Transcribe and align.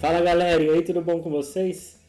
Fala 0.00 0.22
galera, 0.22 0.62
e 0.62 0.70
aí, 0.70 0.80
tudo 0.80 1.02
bom 1.02 1.20
com 1.20 1.28
vocês? 1.28 2.00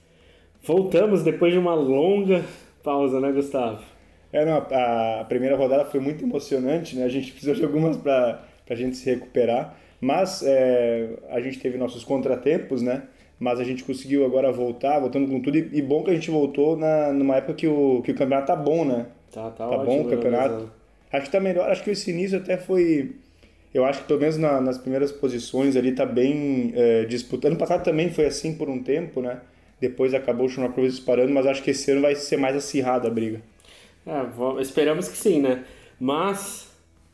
Voltamos 0.64 1.24
depois 1.24 1.52
de 1.52 1.60
uma 1.60 1.74
longa 1.74 2.42
pausa, 2.82 3.20
né, 3.20 3.34
Gustavo? 3.34 3.84
É, 4.32 4.46
não, 4.46 4.60
a, 4.60 5.26
primeira 5.28 5.58
rodada 5.58 5.84
foi 5.84 6.00
muito 6.00 6.24
emocionante, 6.24 6.96
né? 6.96 7.04
A 7.04 7.10
gente 7.10 7.34
precisou 7.34 7.54
de 7.54 7.62
algumas 7.66 7.98
para 7.98 8.46
a 8.70 8.76
gente 8.76 8.96
se 8.96 9.10
recuperar, 9.10 9.78
mas 10.00 10.42
é, 10.42 11.18
a 11.32 11.42
gente 11.42 11.60
teve 11.60 11.78
nossos 11.78 12.06
contratempos, 12.06 12.82
né? 12.82 13.04
Mas 13.38 13.60
a 13.60 13.66
gente 13.66 13.84
conseguiu 13.84 14.26
agora 14.26 14.54
voltar, 14.54 14.98
voltando 14.98 15.30
com 15.30 15.42
tudo, 15.42 15.58
e, 15.58 15.70
e 15.74 15.82
bom 15.82 16.02
que 16.02 16.12
a 16.12 16.16
gente 16.16 16.32
voltou 16.32 16.78
na, 16.78 17.12
numa 17.12 17.36
época 17.36 17.56
que 17.56 17.68
o, 17.68 18.02
que 18.04 18.12
o 18.12 18.16
campeonato 18.16 18.48
tá 18.48 18.56
bom, 18.56 18.86
né? 18.86 19.08
Tá, 19.34 19.50
tá, 19.50 19.68
Tá 19.68 19.68
ótimo, 19.68 19.86
bom 19.86 20.02
o 20.04 20.04
né, 20.06 20.16
campeonato. 20.16 20.72
Acho 21.12 21.26
que 21.26 21.32
tá 21.34 21.42
melhor, 21.42 21.70
acho 21.70 21.84
que 21.84 21.92
esse 21.92 22.10
início 22.10 22.38
até 22.38 22.56
foi. 22.56 23.18
Eu 23.74 23.86
acho 23.86 24.02
que 24.02 24.08
pelo 24.08 24.20
menos 24.20 24.38
na- 24.38 24.60
nas 24.60 24.78
primeiras 24.78 25.12
posições 25.12 25.76
ali 25.76 25.94
tá 25.94 26.06
bem 26.06 26.74
é, 26.76 27.06
disputado. 27.06 27.48
Ano 27.52 27.58
passado 27.58 27.84
também 27.84 28.10
foi 28.10 28.26
assim 28.26 28.54
por 28.56 28.70
um 28.70 28.82
tempo, 28.84 29.22
né? 29.22 29.40
Depois 29.80 30.14
acabou 30.14 30.46
o 30.46 30.50
Schumacher 30.50 30.76
Cruz 30.76 30.96
disparando, 30.96 31.32
mas 31.34 31.46
acho 31.48 31.64
que 31.64 31.72
esse 31.72 31.90
ano 31.92 32.02
vai 32.02 32.16
ser 32.16 32.38
mais 32.38 32.56
acirrada 32.56 33.08
a 33.08 33.12
briga. 33.12 33.42
É, 34.06 34.62
esperamos 34.62 35.08
que 35.08 35.18
sim, 35.18 35.40
né? 35.42 35.64
Mas, 36.00 36.70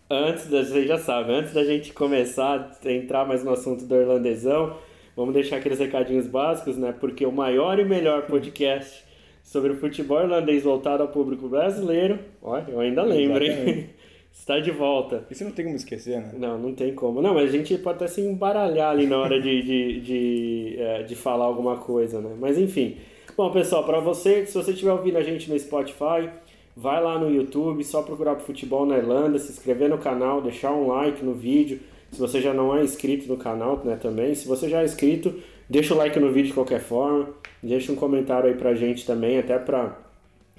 antes 0.10 0.48
da, 0.48 0.64
vocês 0.64 0.88
já 0.88 0.98
sabem, 0.98 1.36
antes 1.38 1.54
da 1.54 1.64
gente 1.64 1.94
começar 1.94 2.78
a 2.84 2.92
entrar 2.92 3.26
mais 3.26 3.44
no 3.44 3.52
assunto 3.52 3.86
do 3.86 3.96
irlandesão, 3.96 4.78
vamos 5.16 5.34
deixar 5.34 5.58
aqueles 5.58 5.80
recadinhos 5.80 6.28
básicos, 6.28 6.76
né? 6.78 6.94
Porque 7.00 7.26
o 7.26 7.32
maior 7.32 7.80
e 7.80 7.86
melhor 7.86 8.24
podcast 8.24 9.04
sobre 9.44 9.72
o 9.72 9.78
futebol 9.78 10.22
irlandês 10.22 10.64
voltado 10.64 11.04
ao 11.04 11.10
público 11.10 11.48
brasileiro, 11.48 12.20
olha, 12.42 12.66
eu 12.70 12.80
ainda 12.80 13.04
lembro, 13.04 13.44
hein? 13.44 13.90
Está 14.38 14.60
de 14.60 14.72
volta. 14.72 15.26
Isso 15.30 15.44
não 15.44 15.52
tem 15.52 15.66
como 15.66 15.76
esquecer, 15.76 16.22
né? 16.22 16.32
Não, 16.38 16.58
não 16.58 16.74
tem 16.74 16.94
como. 16.96 17.22
Não, 17.22 17.34
mas 17.34 17.50
a 17.50 17.52
gente 17.52 17.78
pode 17.80 17.98
até 17.98 18.08
se 18.08 18.22
embaralhar 18.22 18.92
ali 18.92 19.06
na 19.06 19.18
hora 19.18 19.42
de, 19.42 19.62
de, 19.62 20.00
de, 20.00 20.76
é, 20.80 21.04
de 21.04 21.16
falar 21.16 21.46
alguma 21.46 21.78
coisa, 21.78 22.22
né? 22.22 22.34
Mas 22.40 22.58
enfim. 22.58 22.96
Bom, 23.36 23.52
pessoal, 23.52 23.84
para 23.84 24.00
você, 24.00 24.46
se 24.46 24.54
você 24.54 24.72
estiver 24.72 24.94
ouvindo 24.94 25.18
a 25.18 25.22
gente 25.22 25.50
no 25.50 25.60
Spotify, 25.60 26.30
vai 26.76 27.04
lá 27.04 27.20
no 27.20 27.30
YouTube, 27.30 27.84
só 27.84 28.02
procurar 28.02 28.36
por 28.36 28.46
Futebol 28.46 28.86
na 28.86 28.98
Irlanda, 28.98 29.38
se 29.38 29.52
inscrever 29.52 29.90
no 29.90 29.98
canal, 29.98 30.42
deixar 30.42 30.72
um 30.72 30.88
like 30.88 31.26
no 31.26 31.34
vídeo. 31.34 31.82
Se 32.12 32.20
você 32.20 32.40
já 32.40 32.54
não 32.54 32.76
é 32.76 32.84
inscrito 32.84 33.28
no 33.28 33.36
canal, 33.36 33.82
né, 33.84 33.98
também. 33.98 34.34
Se 34.34 34.48
você 34.48 34.70
já 34.70 34.82
é 34.82 34.86
inscrito, 34.86 35.36
deixa 35.70 35.94
o 35.94 35.98
like 35.98 36.18
no 36.20 36.32
vídeo 36.32 36.48
de 36.48 36.54
qualquer 36.54 36.80
forma. 36.80 37.30
Deixa 37.62 37.92
um 37.92 37.96
comentário 37.96 38.50
aí 38.50 38.56
pra 38.56 38.74
gente 38.76 39.06
também, 39.06 39.38
até 39.38 39.60
pra 39.60 40.00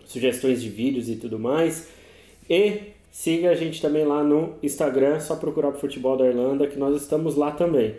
sugestões 0.04 0.60
de 0.60 0.68
vídeos 0.68 1.08
e 1.08 1.16
tudo 1.16 1.38
mais. 1.38 1.88
E 2.50 2.97
siga 3.10 3.50
a 3.50 3.54
gente 3.54 3.80
também 3.80 4.04
lá 4.04 4.22
no 4.22 4.54
Instagram, 4.62 5.20
só 5.20 5.36
procurar 5.36 5.72
por 5.72 5.80
Futebol 5.80 6.16
da 6.16 6.26
Irlanda, 6.26 6.66
que 6.66 6.78
nós 6.78 7.00
estamos 7.00 7.36
lá 7.36 7.50
também. 7.50 7.94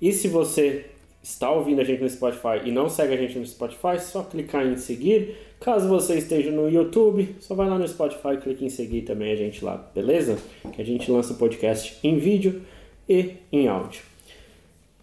E 0.00 0.12
se 0.12 0.28
você 0.28 0.86
está 1.22 1.50
ouvindo 1.50 1.80
a 1.80 1.84
gente 1.84 2.02
no 2.02 2.08
Spotify 2.08 2.60
e 2.64 2.70
não 2.70 2.88
segue 2.88 3.14
a 3.14 3.16
gente 3.16 3.38
no 3.38 3.46
Spotify, 3.46 3.98
só 3.98 4.22
clicar 4.22 4.64
em 4.64 4.76
seguir. 4.76 5.36
Caso 5.58 5.88
você 5.88 6.18
esteja 6.18 6.50
no 6.50 6.68
YouTube, 6.68 7.34
só 7.40 7.54
vai 7.54 7.68
lá 7.68 7.78
no 7.78 7.88
Spotify 7.88 8.34
e 8.34 8.36
clica 8.36 8.64
em 8.64 8.68
seguir 8.68 9.02
também 9.02 9.32
a 9.32 9.36
gente 9.36 9.64
lá, 9.64 9.76
beleza? 9.94 10.38
Que 10.72 10.82
a 10.82 10.84
gente 10.84 11.10
lança 11.10 11.32
o 11.32 11.36
podcast 11.36 11.98
em 12.06 12.18
vídeo 12.18 12.62
e 13.08 13.32
em 13.50 13.66
áudio. 13.66 14.02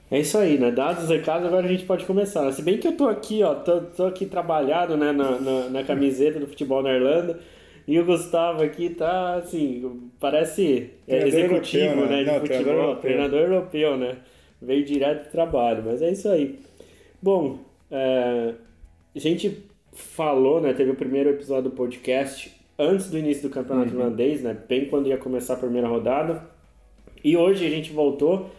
É 0.10 0.20
isso 0.20 0.38
aí, 0.38 0.60
né? 0.60 0.72
Dados 0.72 1.06
os 1.06 1.10
recados, 1.10 1.48
agora 1.48 1.66
a 1.66 1.70
gente 1.70 1.86
pode 1.86 2.06
começar. 2.06 2.52
Se 2.52 2.62
bem 2.62 2.78
que 2.78 2.88
eu 2.88 2.96
tô 2.96 3.08
aqui, 3.08 3.42
ó, 3.44 3.56
tô, 3.56 3.82
tô 3.82 4.06
aqui 4.06 4.26
trabalhado, 4.26 4.96
né, 4.96 5.12
na, 5.12 5.40
na, 5.40 5.70
na 5.70 5.84
camiseta 5.84 6.40
do 6.40 6.46
futebol 6.48 6.84
na 6.84 6.94
Irlanda. 6.94 7.40
E 7.88 8.00
o 8.00 8.06
Gustavo 8.06 8.64
aqui 8.64 8.90
tá, 8.92 9.36
assim, 9.36 10.10
parece 10.20 10.92
é, 11.08 11.20
Treinador 11.20 11.40
executivo, 11.40 11.84
europeu, 11.84 12.06
né, 12.10 12.16
né? 12.16 12.24
de 12.24 12.26
Não, 12.32 12.40
futebol. 12.40 12.64
treinador 12.64 12.80
europeu. 12.84 13.02
treinador 13.02 13.40
europeu, 13.42 13.98
né? 13.98 14.18
Veio 14.62 14.86
direto 14.86 15.26
do 15.28 15.32
trabalho, 15.32 15.84
mas 15.86 16.02
é 16.02 16.10
isso 16.12 16.30
aí. 16.30 16.60
Bom, 17.22 17.60
é, 17.92 18.54
a 19.16 19.20
gente 19.20 19.64
falou, 19.92 20.62
né? 20.62 20.74
Teve 20.74 20.92
o 20.92 20.96
primeiro 20.96 21.30
episódio 21.32 21.70
do 21.70 21.76
podcast 21.76 22.56
antes 22.80 23.10
do 23.10 23.18
início 23.18 23.44
do 23.44 23.54
campeonato 23.54 23.90
Uhum. 23.94 24.00
irlandês, 24.00 24.42
né? 24.42 24.58
Bem 24.68 24.86
quando 24.86 25.08
ia 25.08 25.18
começar 25.18 25.56
a 25.56 25.58
primeira 25.58 25.88
rodada. 25.88 26.42
E 27.24 27.36
hoje 27.36 27.66
a 27.66 27.70
gente 27.70 27.92
voltou 27.92 28.50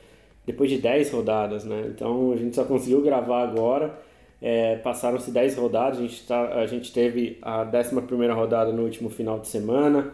depois 0.46 0.68
de 0.70 0.76
10 0.78 1.10
rodadas, 1.10 1.64
né? 1.64 1.86
Então 1.88 2.30
a 2.32 2.36
gente 2.36 2.54
só 2.54 2.64
conseguiu 2.64 3.00
gravar 3.00 3.42
agora. 3.42 3.98
É, 4.46 4.76
Passaram-se 4.76 5.30
10 5.30 5.56
rodadas, 5.56 5.98
a 5.98 6.02
gente, 6.02 6.26
tá, 6.26 6.60
a 6.60 6.66
gente 6.66 6.92
teve 6.92 7.38
a 7.42 7.62
11 7.64 8.28
rodada 8.34 8.72
no 8.72 8.82
último 8.84 9.08
final 9.10 9.40
de 9.40 9.48
semana. 9.48 10.12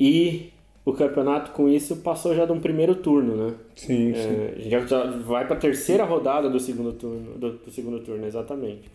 E 0.00 0.52
o 0.84 0.92
campeonato 0.92 1.52
com 1.52 1.68
isso 1.68 1.98
passou 1.98 2.34
já 2.34 2.44
de 2.46 2.52
um 2.52 2.60
primeiro 2.60 2.96
turno, 2.96 3.36
né? 3.36 3.54
Sim, 3.74 4.14
sim. 4.14 4.52
É, 4.56 4.56
já, 4.58 4.80
já 4.86 5.04
vai 5.04 5.46
para 5.46 5.56
a 5.56 5.60
terceira 5.60 6.04
rodada 6.04 6.50
do 6.50 6.58
segundo 6.60 6.92
turno, 6.92 7.38
do, 7.38 7.52
do 7.58 7.70
segundo 7.70 8.00
turno, 8.00 8.26
exatamente. 8.26 8.90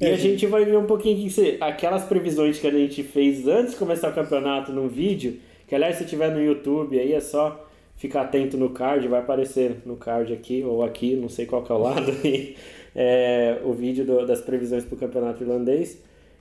E 0.00 0.08
É, 0.08 0.12
a 0.12 0.16
gente 0.16 0.46
vai 0.46 0.64
ver 0.64 0.76
um 0.76 0.86
pouquinho 0.86 1.16
que 1.30 1.56
aquelas 1.60 2.04
previsões 2.04 2.58
que 2.58 2.66
a 2.66 2.70
gente 2.70 3.02
fez 3.04 3.46
antes 3.46 3.72
de 3.72 3.78
começar 3.78 4.10
o 4.10 4.14
campeonato 4.14 4.72
num 4.72 4.88
vídeo, 4.88 5.40
que 5.66 5.74
aliás 5.74 5.96
se 5.96 6.04
tiver 6.04 6.30
no 6.32 6.42
YouTube 6.42 6.98
aí 6.98 7.12
é 7.12 7.20
só 7.20 7.64
ficar 7.96 8.22
atento 8.22 8.56
no 8.56 8.70
card, 8.70 9.06
vai 9.08 9.20
aparecer 9.20 9.82
no 9.86 9.96
card 9.96 10.32
aqui 10.32 10.62
ou 10.64 10.82
aqui, 10.82 11.14
não 11.16 11.28
sei 11.28 11.46
qual 11.46 11.62
que 11.62 11.70
é 11.72 11.74
o 11.74 11.78
lado 11.78 12.10
aí, 12.24 12.56
é, 12.94 13.58
o 13.64 13.72
vídeo 13.72 14.04
do- 14.04 14.26
das 14.26 14.40
previsões 14.40 14.84
para 14.84 14.94
o 14.94 14.98
campeonato 14.98 15.42
irlandês. 15.42 15.98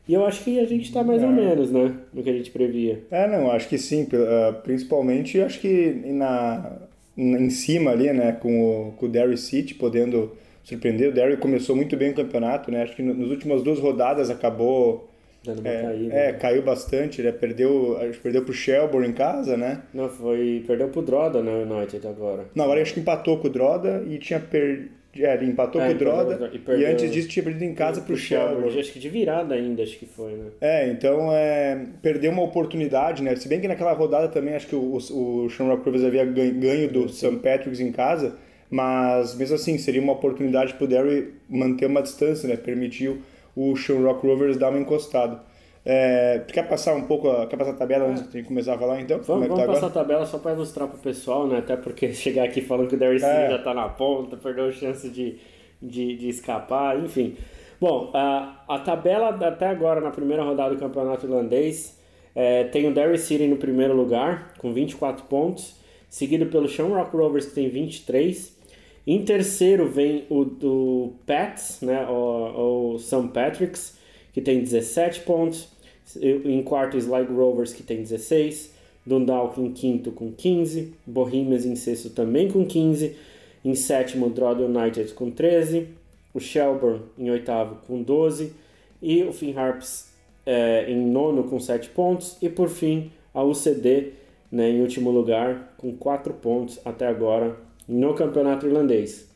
E 0.07 0.13
eu 0.13 0.25
acho 0.25 0.43
que 0.43 0.59
a 0.59 0.65
gente 0.65 0.83
está 0.83 1.01
mais 1.03 1.23
ou 1.23 1.29
É. 1.29 1.31
menos, 1.31 1.71
né, 1.71 1.95
no 2.13 2.21
que 2.21 2.29
a 2.29 2.33
gente 2.33 2.51
previa. 2.51 2.99
É, 3.09 3.25
não, 3.27 3.49
acho 3.51 3.69
que 3.69 3.77
sim. 3.77 4.07
ah, 4.13 4.51
Principalmente, 4.63 5.39
acho 5.39 5.59
que 5.61 5.93
na, 6.07 6.77
em 7.17 7.49
cima 7.49 7.91
ali, 7.91 8.11
né, 8.11 8.33
com 8.33 8.87
o, 8.89 8.91
com 8.97 9.05
o 9.05 9.09
Derry 9.09 9.37
City 9.37 9.73
podendo 9.75 10.31
surpreender. 10.63 11.09
O 11.09 11.13
Derry 11.13 11.37
começou 11.37 11.75
muito 11.75 11.95
bem 11.97 12.11
o 12.11 12.15
campeonato, 12.15 12.69
né? 12.71 12.83
Acho 12.83 12.95
que 12.95 13.01
no- 13.01 13.13
nas 13.13 13.29
últimas 13.29 13.63
duas 13.63 13.79
rodadas 13.79 14.29
acabou... 14.29 15.09
Dando 15.45 15.59
uma 15.59 15.69
É, 15.69 15.81
caída. 15.81 16.13
é, 16.15 16.33
caiu 16.33 16.61
bastante, 16.61 17.21
né? 17.21 17.29
Perdeu, 17.33 17.97
acho 17.97 18.13
que 18.13 18.19
perdeu 18.23 18.43
pro 18.45 18.53
Shelbourne 18.53 19.09
em 19.09 19.13
casa, 19.13 19.57
né? 19.57 19.81
Não, 19.93 20.07
foi. 20.07 20.63
Perdeu 20.65 20.87
pro 20.87 21.01
Droda 21.01 21.41
na 21.43 21.51
United 21.51 22.05
agora. 22.07 22.45
Não, 22.55 22.63
agora 22.63 22.81
acho 22.81 22.93
que 22.93 23.01
empatou 23.01 23.37
com 23.37 23.47
o 23.47 23.51
Droda 23.51 24.03
e 24.09 24.17
tinha 24.17 24.39
perdido... 24.39 24.89
É, 25.15 25.33
ele 25.35 25.45
empatou 25.47 25.79
É, 25.81 25.85
com 25.85 25.91
o 25.91 25.95
empatou 25.95 26.13
com 26.15 26.21
o 26.21 26.35
Droda 26.35 26.49
e 26.51 26.55
e, 26.55 26.59
perdeu- 26.59 26.89
antes 26.91 27.11
disso 27.11 27.27
tinha 27.27 27.43
perdido 27.43 27.63
em 27.65 27.73
casa 27.75 28.01
pro 28.01 28.15
Shelbourne. 28.17 28.79
Acho 28.79 28.91
que 28.91 28.99
de 28.99 29.09
virada 29.09 29.53
ainda, 29.55 29.83
acho 29.83 29.97
que 29.99 30.05
foi, 30.05 30.31
né? 30.33 30.45
É, 30.59 30.89
então 30.89 31.31
é, 31.31 31.85
perdeu 32.01 32.31
uma 32.31 32.41
oportunidade, 32.43 33.21
né? 33.21 33.35
Se 33.35 33.47
bem 33.47 33.59
que 33.61 33.67
naquela 33.67 33.93
rodada 33.93 34.27
também 34.27 34.55
acho 34.55 34.67
que 34.67 34.75
o, 34.75 34.97
o, 35.11 35.45
o 35.45 35.49
Shamrock 35.49 35.85
Rovers 35.85 36.03
havia 36.03 36.25
ganho, 36.25 36.53
ganho 36.59 36.91
do 36.91 37.07
St. 37.09 37.35
Patrick's 37.37 37.79
em 37.79 37.91
casa, 37.91 38.35
mas 38.69 39.35
mesmo 39.35 39.55
assim 39.55 39.77
seria 39.77 40.01
uma 40.01 40.13
oportunidade 40.13 40.73
para 40.73 40.85
o 40.85 40.87
Derry 40.87 41.33
manter 41.47 41.85
uma 41.85 42.01
distância, 42.01 42.49
né? 42.49 42.55
Permitiu 42.57 43.21
o 43.55 43.75
Shamrock 43.75 44.25
Rovers 44.25 44.57
dar 44.57 44.69
uma 44.69 44.79
encostada. 44.79 45.39
É, 45.85 46.41
quer 46.47 46.67
passar 46.67 46.95
um 46.95 47.03
pouco, 47.03 47.29
a, 47.29 47.45
quer 47.45 47.57
passar 47.57 47.71
a 47.71 47.75
tabela 47.75 48.05
antes 48.05 48.29
de 48.31 48.41
começar 48.43 48.75
a 48.75 48.77
falar 48.77 49.01
então? 49.01 49.19
Vamos, 49.21 49.43
é 49.43 49.49
que 49.49 49.49
vamos 49.49 49.65
tá 49.65 49.73
passar 49.73 49.85
agora? 49.87 49.99
a 49.99 50.03
tabela 50.03 50.25
só 50.25 50.37
para 50.37 50.53
ilustrar 50.53 50.87
pro 50.87 50.97
pessoal, 50.97 51.47
né? 51.47 51.57
Até 51.57 51.75
porque 51.75 52.11
chegar 52.15 52.45
aqui 52.45 52.61
falando 52.61 52.87
que 52.87 52.95
o 52.95 52.97
Derry 52.97 53.19
City 53.19 53.31
É. 53.31 53.49
já 53.49 53.59
tá 53.59 53.73
na 53.73 53.89
ponta, 53.89 54.37
perdeu 54.37 54.67
a 54.67 54.71
chance 54.71 55.09
de, 55.09 55.37
de, 55.81 56.15
de 56.15 56.29
escapar, 56.29 56.97
enfim. 57.03 57.35
Bom, 57.81 58.11
a, 58.13 58.63
a 58.69 58.79
tabela 58.79 59.29
até 59.29 59.67
agora 59.67 59.99
na 59.99 60.11
primeira 60.11 60.41
rodada 60.41 60.73
do 60.73 60.79
campeonato 60.79 61.25
irlandês 61.25 61.99
é, 62.33 62.63
tem 62.65 62.87
o 62.87 62.93
Derry 62.93 63.17
City 63.17 63.45
no 63.45 63.57
primeiro 63.57 63.93
lugar, 63.93 64.53
com 64.59 64.71
24 64.71 65.25
pontos, 65.25 65.75
seguido 66.09 66.45
pelo 66.45 66.69
Shamrock 66.69 67.13
Rovers, 67.13 67.47
que 67.47 67.55
tem 67.55 67.67
23. 67.69 68.57
Em 69.05 69.25
terceiro 69.25 69.89
vem 69.89 70.25
o 70.29 70.45
do 70.45 71.13
Pats, 71.27 71.81
né, 71.81 72.05
o, 72.07 72.93
o 72.93 72.99
St. 72.99 73.27
Patrick's, 73.33 73.97
que 74.31 74.39
tem 74.41 74.61
17 74.61 75.19
pontos. 75.21 75.72
Em 76.21 76.61
quarto, 76.63 76.97
Sligo 76.97 77.33
Rovers, 77.33 77.73
que 77.73 77.83
tem 77.83 77.97
16. 77.97 78.71
Dundalk 79.05 79.59
em 79.59 79.71
quinto 79.71 80.11
com 80.11 80.31
15. 80.31 80.93
Bohemians 81.05 81.65
em 81.65 81.75
sexto 81.75 82.09
também 82.09 82.49
com 82.49 82.65
15. 82.65 83.15
Em 83.63 83.75
sétimo, 83.75 84.29
Drogheda 84.29 84.65
United 84.65 85.13
com 85.13 85.29
13. 85.29 85.87
O 86.33 86.39
Shelbourne 86.39 87.01
em 87.17 87.29
oitavo 87.29 87.77
com 87.87 88.01
12. 88.01 88.53
E 89.01 89.23
o 89.23 89.33
Finn 89.33 89.57
Harps 89.57 90.11
é, 90.45 90.89
em 90.89 91.05
nono 91.05 91.43
com 91.45 91.59
7 91.59 91.89
pontos. 91.89 92.37
E 92.41 92.49
por 92.49 92.69
fim, 92.69 93.11
a 93.33 93.43
UCD 93.43 94.13
né, 94.51 94.69
em 94.69 94.81
último 94.81 95.11
lugar 95.11 95.73
com 95.77 95.95
4 95.95 96.33
pontos 96.35 96.79
até 96.85 97.07
agora 97.07 97.57
no 97.87 98.13
campeonato 98.13 98.67
irlandês. 98.67 99.32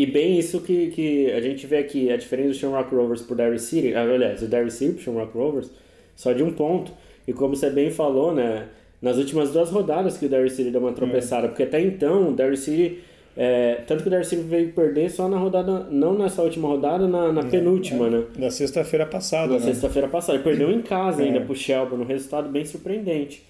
E 0.00 0.06
bem 0.06 0.38
isso 0.38 0.60
que, 0.60 0.90
que 0.92 1.28
a 1.32 1.40
gente 1.40 1.66
vê 1.66 1.78
aqui, 1.78 2.08
a 2.12 2.16
diferença 2.16 2.50
do 2.50 2.54
Shamrock 2.54 2.94
Rovers 2.94 3.20
por 3.22 3.36
Derry 3.36 3.58
City, 3.58 3.94
ah, 3.94 4.02
aliás, 4.02 4.40
o 4.42 4.46
Derry 4.46 4.70
City 4.70 4.92
pro 4.92 5.02
Shamrock 5.02 5.36
Rovers, 5.36 5.72
só 6.14 6.32
de 6.32 6.40
um 6.40 6.52
ponto. 6.52 6.92
E 7.26 7.32
como 7.32 7.56
você 7.56 7.68
bem 7.68 7.90
falou, 7.90 8.32
né, 8.32 8.66
nas 9.02 9.16
últimas 9.16 9.50
duas 9.50 9.70
rodadas 9.70 10.16
que 10.16 10.26
o 10.26 10.28
Derry 10.28 10.50
City 10.50 10.70
deu 10.70 10.80
uma 10.80 10.92
tropeçada, 10.92 11.48
porque 11.48 11.64
até 11.64 11.80
então 11.80 12.28
o 12.28 12.32
Derry 12.32 12.56
City, 12.56 13.00
é, 13.36 13.80
tanto 13.88 14.02
que 14.02 14.06
o 14.08 14.10
Derry 14.10 14.24
City 14.24 14.42
veio 14.42 14.70
perder 14.72 15.10
só 15.10 15.28
na 15.28 15.36
rodada, 15.36 15.88
não 15.90 16.16
nessa 16.16 16.42
última 16.42 16.68
rodada, 16.68 17.08
na, 17.08 17.32
na 17.32 17.42
penúltima, 17.42 18.08
né? 18.08 18.22
Da 18.38 18.52
sexta-feira 18.52 19.04
passada, 19.04 19.54
Na 19.54 19.58
né? 19.58 19.64
sexta-feira 19.64 20.06
passada. 20.06 20.34
Ele 20.38 20.44
perdeu 20.44 20.70
em 20.70 20.80
casa 20.80 21.22
É. 21.22 21.26
ainda 21.26 21.40
pro 21.40 21.56
Shelbourne, 21.56 22.04
um 22.04 22.06
resultado 22.06 22.48
bem 22.48 22.64
surpreendente. 22.64 23.42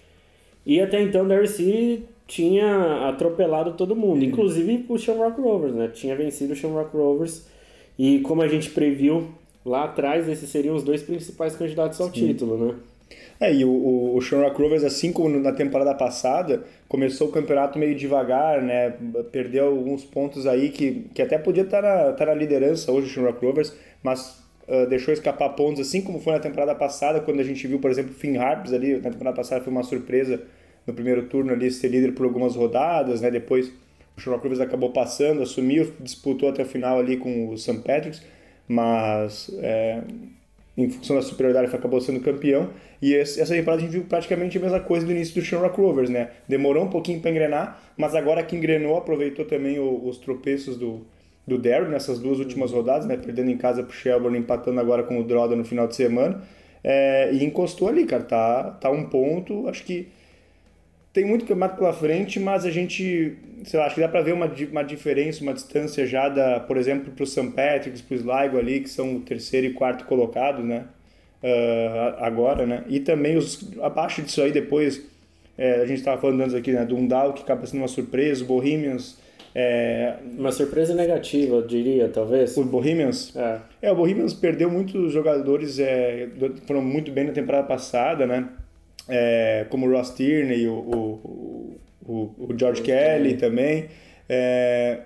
E 0.65 0.81
até 0.81 1.03
então 1.03 1.27
o 1.27 1.29
Derry 1.29 1.47
City 1.47 2.05
tinha 2.29 3.09
atropelado 3.09 3.73
todo 3.73 3.97
mundo, 3.97 4.19
uhum. 4.19 4.29
inclusive 4.29 4.85
o 4.89 4.99
Shamrock 4.99 5.41
Rovers, 5.41 5.75
né? 5.75 5.89
Tinha 5.89 6.15
vencido 6.15 6.53
o 6.53 6.57
Shamrock 6.57 6.95
Rovers 6.95 7.49
e 7.99 8.21
como 8.21 8.43
a 8.43 8.49
gente 8.49 8.71
previu 8.71 9.29
lá 9.65 9.85
atrás, 9.85 10.29
esses 10.29 10.49
seriam 10.51 10.77
os 10.77 10.83
dois 10.83 11.03
principais 11.03 11.57
candidatos 11.57 11.99
ao 12.01 12.09
Sim. 12.09 12.27
título, 12.27 12.67
né? 12.67 12.75
É, 13.41 13.55
e 13.55 13.65
o, 13.65 14.15
o 14.15 14.21
Shamrock 14.21 14.61
Rovers, 14.61 14.85
assim 14.85 15.11
como 15.11 15.31
na 15.41 15.53
temporada 15.53 15.95
passada, 15.95 16.65
começou 16.87 17.29
o 17.29 17.33
campeonato 17.33 17.79
meio 17.79 17.95
devagar, 17.95 18.61
né? 18.61 18.95
Perdeu 19.33 19.69
alguns 19.69 20.05
pontos 20.05 20.47
aí 20.47 20.69
que, 20.69 21.07
que 21.15 21.23
até 21.23 21.39
podia 21.39 21.63
estar 21.63 21.81
na, 21.81 22.11
estar 22.11 22.27
na 22.27 22.35
liderança 22.35 22.93
hoje 22.93 23.07
o 23.07 23.11
Shamrock 23.11 23.43
Rovers, 23.43 23.75
mas 24.03 24.45
uh, 24.69 24.87
deixou 24.87 25.15
escapar 25.15 25.49
pontos, 25.51 25.81
assim 25.81 26.03
como 26.03 26.21
foi 26.21 26.35
na 26.35 26.41
temporada 26.41 26.75
passada, 26.75 27.21
quando 27.21 27.41
a 27.41 27.45
gente 27.45 27.67
viu, 27.67 27.79
por 27.79 27.91
exemplo, 27.91 28.11
o 28.11 28.15
Finn 28.15 28.37
Harps 28.37 28.75
ali, 28.75 28.97
na 28.97 29.11
temporada 29.11 29.37
passada 29.37 29.65
foi 29.65 29.73
uma 29.73 29.83
surpresa 29.83 30.43
no 30.89 30.95
primeiro 30.95 31.27
turno 31.27 31.53
ali 31.53 31.71
ser 31.71 31.89
líder 31.89 32.13
por 32.15 32.25
algumas 32.25 32.57
rodadas, 32.57 33.21
né? 33.21 33.31
Depois 33.31 33.71
o 34.17 34.31
Rovers 34.31 34.59
acabou 34.59 34.91
passando, 34.91 35.43
assumiu, 35.43 35.93
disputou 36.01 36.49
até 36.49 36.63
o 36.63 36.67
final 36.67 36.99
ali 36.99 37.19
com 37.19 37.51
o 37.51 37.59
St. 37.59 37.77
Patrick's, 37.79 38.23
mas 38.67 39.51
é, 39.59 40.01
em 40.77 40.89
função 40.89 41.17
da 41.17 41.23
superioridade 41.23 41.73
acabou 41.75 42.01
sendo 42.01 42.21
campeão. 42.21 42.71
E 43.01 43.15
essa 43.15 43.55
temporada 43.55 43.83
a 43.83 43.85
gente 43.85 43.93
viu 43.93 44.05
praticamente 44.09 44.57
a 44.57 44.61
mesma 44.61 44.81
coisa 44.81 45.05
do 45.05 45.13
início 45.13 45.35
do 45.35 45.43
Shamrock 45.43 45.79
Rovers, 45.79 46.11
né? 46.11 46.31
Demorou 46.49 46.85
um 46.85 46.89
pouquinho 46.89 47.21
para 47.21 47.31
engrenar, 47.31 47.81
mas 47.97 48.15
agora 48.15 48.43
que 48.43 48.57
engrenou, 48.57 48.97
aproveitou 48.97 49.45
também 49.45 49.79
os 49.79 50.17
tropeços 50.17 50.77
do, 50.77 51.07
do 51.47 51.59
Derry 51.59 51.89
nessas 51.89 52.19
duas 52.19 52.39
últimas 52.39 52.73
rodadas, 52.73 53.07
né? 53.07 53.17
Perdendo 53.17 53.51
em 53.51 53.59
casa 53.59 53.83
pro 53.83 53.95
Shelburne, 53.95 54.39
empatando 54.39 54.81
agora 54.81 55.03
com 55.03 55.21
o 55.21 55.23
Droda 55.23 55.55
no 55.55 55.65
final 55.65 55.87
de 55.87 55.95
semana. 55.95 56.43
É, 56.83 57.31
e 57.33 57.45
encostou 57.45 57.89
ali, 57.89 58.07
cara. 58.07 58.25
Tá, 58.25 58.71
tá 58.81 58.91
um 58.91 59.05
ponto, 59.05 59.69
acho 59.69 59.85
que 59.85 60.09
tem 61.13 61.25
muito 61.25 61.43
campeonato 61.43 61.77
pela 61.77 61.93
frente, 61.93 62.39
mas 62.39 62.65
a 62.65 62.71
gente, 62.71 63.37
sei 63.65 63.79
lá, 63.79 63.87
acho 63.87 63.95
que 63.95 64.01
dá 64.01 64.09
para 64.09 64.21
ver 64.21 64.33
uma, 64.33 64.51
uma 64.71 64.83
diferença, 64.83 65.43
uma 65.43 65.55
distância 65.55 66.07
já 66.07 66.29
da, 66.29 66.61
por 66.61 66.77
exemplo, 66.77 67.13
para 67.13 67.23
o 67.23 67.27
St. 67.27 67.51
Patrick's, 67.51 68.03
para 68.03 68.15
o 68.15 68.19
Sligo 68.19 68.59
ali, 68.59 68.81
que 68.81 68.91
são 68.91 69.17
o 69.17 69.21
terceiro 69.21 69.67
e 69.67 69.73
quarto 69.73 70.05
colocados, 70.05 70.65
né? 70.65 70.85
Uh, 71.43 72.23
agora, 72.23 72.67
né? 72.67 72.85
E 72.89 73.01
também 73.01 73.37
os 73.37 73.71
abaixo 73.81 74.23
disso 74.23 74.43
aí 74.43 74.53
depois, 74.53 75.03
é, 75.57 75.81
a 75.81 75.87
gente 75.87 75.99
estava 75.99 76.21
falando 76.21 76.41
antes 76.41 76.55
aqui, 76.55 76.73
né? 76.73 76.85
Do 76.85 76.97
Undal, 76.97 77.33
que 77.33 77.43
acaba 77.43 77.67
sendo 77.67 77.81
uma 77.81 77.89
surpresa, 77.89 78.45
o 78.45 78.47
Bohemians... 78.47 79.19
É... 79.55 80.15
Uma 80.37 80.53
surpresa 80.53 80.95
negativa, 80.95 81.57
eu 81.57 81.67
diria, 81.67 82.09
talvez. 82.09 82.57
O 82.57 82.65
Bohemians? 82.65 83.35
É. 83.35 83.59
é, 83.83 83.91
o 83.91 83.97
Bohemians 83.97 84.35
perdeu 84.35 84.71
muitos 84.71 85.11
jogadores, 85.13 85.81
é, 85.81 86.29
foram 86.67 86.83
muito 86.83 87.11
bem 87.11 87.25
na 87.25 87.33
temporada 87.33 87.67
passada, 87.67 88.27
né? 88.27 88.47
É, 89.09 89.67
como 89.71 89.87
o 89.87 89.91
Ross 89.91 90.11
Tierney, 90.11 90.67
o, 90.67 90.73
o, 90.75 91.81
o, 92.07 92.13
o 92.39 92.55
George 92.59 92.83
Kelly 92.83 93.37
também. 93.37 93.87
É, 94.29 95.01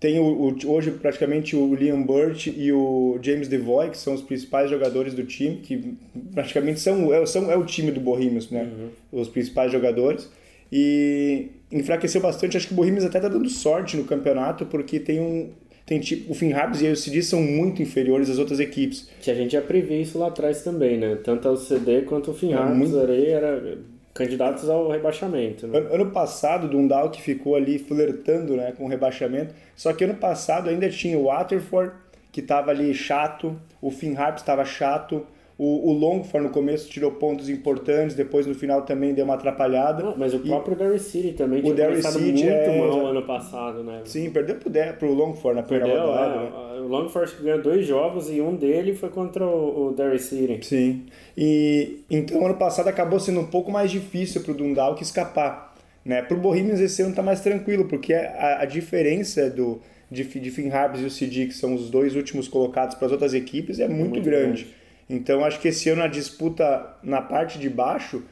tem 0.00 0.18
o, 0.18 0.24
o, 0.24 0.56
hoje 0.66 0.90
praticamente 0.92 1.54
o 1.54 1.74
Liam 1.74 2.02
Burt 2.02 2.46
e 2.46 2.72
o 2.72 3.18
James 3.22 3.48
Devoy, 3.48 3.90
que 3.90 3.98
são 3.98 4.14
os 4.14 4.22
principais 4.22 4.70
jogadores 4.70 5.12
do 5.14 5.24
time, 5.24 5.56
que 5.56 5.94
praticamente 6.32 6.80
são, 6.80 7.12
é, 7.12 7.24
são, 7.26 7.50
é 7.50 7.56
o 7.56 7.64
time 7.64 7.90
do 7.90 8.00
Bohemians, 8.00 8.50
né? 8.50 8.62
Uhum. 8.62 9.20
Os 9.20 9.28
principais 9.28 9.70
jogadores. 9.70 10.28
E 10.72 11.48
enfraqueceu 11.70 12.20
bastante. 12.20 12.56
Acho 12.56 12.68
que 12.68 12.72
o 12.72 12.76
Bohemians 12.76 13.04
até 13.04 13.18
está 13.18 13.28
dando 13.28 13.48
sorte 13.48 13.96
no 13.96 14.04
campeonato, 14.04 14.64
porque 14.66 14.98
tem 14.98 15.20
um, 15.20 15.50
tem 15.90 15.98
tipo, 15.98 16.30
o 16.30 16.34
Finn 16.36 16.52
Harps 16.52 16.80
e 16.82 16.86
o 16.86 16.94
CD 16.94 17.20
são 17.20 17.42
muito 17.42 17.82
inferiores 17.82 18.30
às 18.30 18.38
outras 18.38 18.60
equipes. 18.60 19.08
Que 19.20 19.28
a 19.28 19.34
gente 19.34 19.54
já 19.54 19.60
previa 19.60 20.00
isso 20.00 20.20
lá 20.20 20.28
atrás 20.28 20.62
também, 20.62 20.96
né? 20.96 21.16
Tanto 21.16 21.48
o 21.48 21.56
CD 21.56 22.02
quanto 22.02 22.30
o 22.30 22.34
Finn 22.34 22.52
Harps 22.52 22.70
é, 22.70 22.74
muito... 22.76 22.96
era 22.96 23.78
candidatos 24.14 24.68
ao 24.68 24.88
rebaixamento. 24.88 25.66
Né? 25.66 25.80
Ano, 25.90 26.12
passado, 26.12 26.68
o 26.68 26.70
Dundalk 26.70 27.20
ficou 27.20 27.56
ali 27.56 27.76
flertando 27.76 28.56
né, 28.56 28.72
com 28.78 28.84
o 28.84 28.88
rebaixamento, 28.88 29.52
só 29.74 29.92
que 29.92 30.04
ano 30.04 30.14
passado 30.14 30.70
ainda 30.70 30.88
tinha 30.88 31.18
o 31.18 31.24
Waterford, 31.24 31.92
que 32.30 32.38
estava 32.38 32.70
ali 32.70 32.94
chato, 32.94 33.60
o 33.82 33.90
Finn 33.90 34.14
Harps 34.16 34.42
estava 34.42 34.64
chato, 34.64 35.26
o, 35.62 35.90
o 35.90 35.92
Longford 35.92 36.46
no 36.46 36.50
começo 36.50 36.88
tirou 36.88 37.12
pontos 37.12 37.50
importantes, 37.50 38.16
depois 38.16 38.46
no 38.46 38.54
final 38.54 38.80
também 38.80 39.12
deu 39.12 39.26
uma 39.26 39.34
atrapalhada. 39.34 40.02
Não, 40.02 40.16
mas 40.16 40.32
o 40.32 40.38
próprio 40.38 40.74
Derry 40.74 40.98
City 40.98 41.34
também 41.34 41.60
tinha 41.60 41.74
Derry 41.74 42.02
City 42.02 42.18
muito 42.18 42.48
é... 42.48 42.78
mal 42.78 43.06
ano 43.08 43.22
passado, 43.26 43.84
né? 43.84 44.00
Sim, 44.06 44.30
perdeu 44.30 44.56
pro, 44.56 44.70
Der, 44.70 44.96
pro 44.96 45.12
Longford 45.12 45.60
na 45.60 45.62
primeira 45.62 45.92
perdeu, 45.92 46.06
rodada. 46.06 46.34
É, 46.34 46.38
né? 46.38 46.80
O 46.80 46.88
Longford 46.88 47.36
ganhou 47.42 47.60
dois 47.60 47.86
jogos 47.86 48.30
e 48.30 48.40
um 48.40 48.56
dele 48.56 48.94
foi 48.94 49.10
contra 49.10 49.44
o, 49.44 49.88
o 49.88 49.92
Derry 49.92 50.18
City. 50.18 50.66
Sim. 50.66 51.02
E 51.36 51.98
então 52.10 52.42
ano 52.46 52.56
passado 52.56 52.88
acabou 52.88 53.20
sendo 53.20 53.40
um 53.40 53.46
pouco 53.46 53.70
mais 53.70 53.90
difícil 53.90 54.40
pro 54.40 54.54
Dundalk 54.54 55.02
escapar. 55.02 55.74
Né? 56.02 56.22
Pro 56.22 56.38
Bohemians 56.38 56.80
esse 56.80 57.02
ano 57.02 57.14
tá 57.14 57.22
mais 57.22 57.42
tranquilo, 57.42 57.84
porque 57.84 58.14
a, 58.14 58.62
a 58.62 58.64
diferença 58.64 59.50
do 59.50 59.78
de, 60.10 60.24
de 60.24 60.50
Finn 60.50 60.70
Harps 60.72 61.02
e 61.02 61.04
o 61.04 61.10
CD, 61.10 61.44
que 61.44 61.54
são 61.54 61.74
os 61.74 61.90
dois 61.90 62.16
últimos 62.16 62.48
colocados 62.48 62.94
para 62.94 63.04
as 63.04 63.12
outras 63.12 63.34
equipes, 63.34 63.78
é 63.78 63.86
muito, 63.86 64.12
muito 64.12 64.24
grande. 64.24 64.64
grande. 64.64 64.79
Então 65.10 65.44
acho 65.44 65.60
que 65.60 65.68
esse 65.68 65.88
ano 65.88 66.02
a 66.02 66.06
disputa 66.06 66.94
na 67.02 67.20
parte 67.20 67.58
de 67.58 67.68
baixo, 67.68 68.22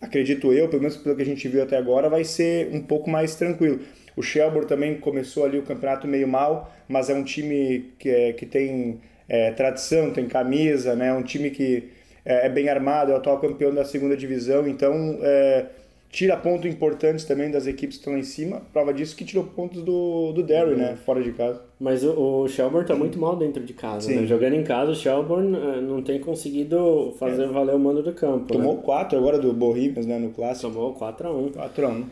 acredito 0.00 0.52
eu, 0.52 0.68
pelo 0.68 0.82
menos 0.82 0.96
pelo 0.96 1.16
que 1.16 1.22
a 1.22 1.26
gente 1.26 1.48
viu 1.48 1.62
até 1.62 1.76
agora, 1.76 2.08
vai 2.08 2.22
ser 2.22 2.72
um 2.72 2.80
pouco 2.80 3.10
mais 3.10 3.34
tranquilo. 3.34 3.80
O 4.16 4.22
Shelbourne 4.22 4.68
também 4.68 4.98
começou 4.98 5.44
ali 5.44 5.58
o 5.58 5.62
campeonato 5.62 6.06
meio 6.06 6.28
mal, 6.28 6.72
mas 6.88 7.10
é 7.10 7.14
um 7.14 7.24
time 7.24 7.92
que, 7.98 8.08
é, 8.08 8.32
que 8.32 8.46
tem 8.46 9.00
é, 9.28 9.50
tradição, 9.50 10.12
tem 10.12 10.28
camisa, 10.28 10.94
né? 10.94 11.08
É 11.08 11.12
um 11.12 11.22
time 11.22 11.50
que 11.50 11.90
é, 12.24 12.46
é, 12.46 12.48
bem 12.48 12.68
armado, 12.68 13.10
é 13.10 13.14
o 13.14 13.16
atual 13.16 13.40
campeão 13.40 13.74
da 13.74 13.84
segunda 13.84 14.16
divisão, 14.16 14.68
então 14.68 15.18
é, 15.22 15.66
tira 16.12 16.36
pontos 16.36 16.70
importantes 16.70 17.24
também 17.24 17.50
das 17.50 17.66
equipes 17.66 17.96
que 17.96 18.00
estão 18.02 18.12
lá 18.12 18.18
em 18.18 18.22
cima. 18.22 18.60
Prova 18.70 18.92
disso 18.92 19.16
que 19.16 19.24
tirou 19.24 19.44
pontos 19.44 19.82
do, 19.82 20.32
do 20.32 20.42
Derry, 20.42 20.76
né? 20.76 20.96
Fora 21.06 21.22
de 21.22 21.32
casa. 21.32 21.62
Mas 21.80 22.04
o, 22.04 22.42
o 22.42 22.48
Shelburne 22.48 22.86
tá 22.86 22.94
muito 22.94 23.18
mal 23.18 23.34
dentro 23.34 23.64
de 23.64 23.72
casa, 23.72 24.12
né? 24.12 24.26
Jogando 24.26 24.54
em 24.54 24.62
casa, 24.62 24.92
o 24.92 24.94
Shelburne 24.94 25.56
uh, 25.56 25.80
não 25.80 26.02
tem 26.02 26.20
conseguido 26.20 27.14
fazer 27.18 27.44
é. 27.44 27.46
valer 27.46 27.74
o 27.74 27.78
mando 27.78 28.02
do 28.02 28.12
campo. 28.12 28.52
Tomou 28.52 28.76
né? 28.76 28.82
4 28.84 29.18
agora 29.18 29.38
do 29.38 29.54
Bohemians, 29.54 30.04
né? 30.04 30.18
No 30.18 30.30
clássico. 30.30 30.70
Tomou 30.70 30.94
4x1. 30.94 31.52
4x1. 31.52 32.04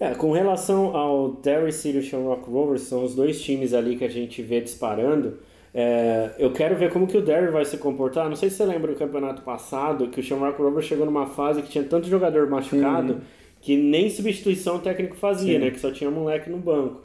É, 0.00 0.14
com 0.14 0.32
relação 0.32 0.96
ao 0.96 1.32
Derry 1.32 1.72
City 1.72 1.96
e 1.96 2.00
o 2.00 2.02
Shamrock 2.02 2.48
Rovers, 2.50 2.82
são 2.82 3.04
os 3.04 3.14
dois 3.14 3.40
times 3.40 3.72
ali 3.72 3.96
que 3.96 4.04
a 4.04 4.10
gente 4.10 4.42
vê 4.42 4.60
disparando. 4.60 5.38
É, 5.80 6.30
eu 6.40 6.50
quero 6.50 6.74
ver 6.74 6.90
como 6.90 7.06
que 7.06 7.16
o 7.16 7.22
Derry 7.22 7.52
vai 7.52 7.64
se 7.64 7.78
comportar. 7.78 8.28
Não 8.28 8.34
sei 8.34 8.50
se 8.50 8.56
você 8.56 8.64
lembra 8.64 8.92
do 8.92 8.98
campeonato 8.98 9.42
passado, 9.42 10.08
que 10.08 10.18
o 10.18 10.22
Shamrock 10.24 10.60
Rovers 10.60 10.86
chegou 10.86 11.06
numa 11.06 11.26
fase 11.26 11.62
que 11.62 11.68
tinha 11.68 11.84
tanto 11.84 12.08
jogador 12.08 12.50
machucado 12.50 13.12
uhum. 13.12 13.20
que 13.60 13.76
nem 13.76 14.10
substituição 14.10 14.74
o 14.74 14.78
técnico 14.80 15.14
fazia, 15.14 15.56
Sim. 15.56 15.64
né? 15.64 15.70
Que 15.70 15.78
só 15.78 15.92
tinha 15.92 16.10
moleque 16.10 16.50
no 16.50 16.56
banco. 16.56 17.02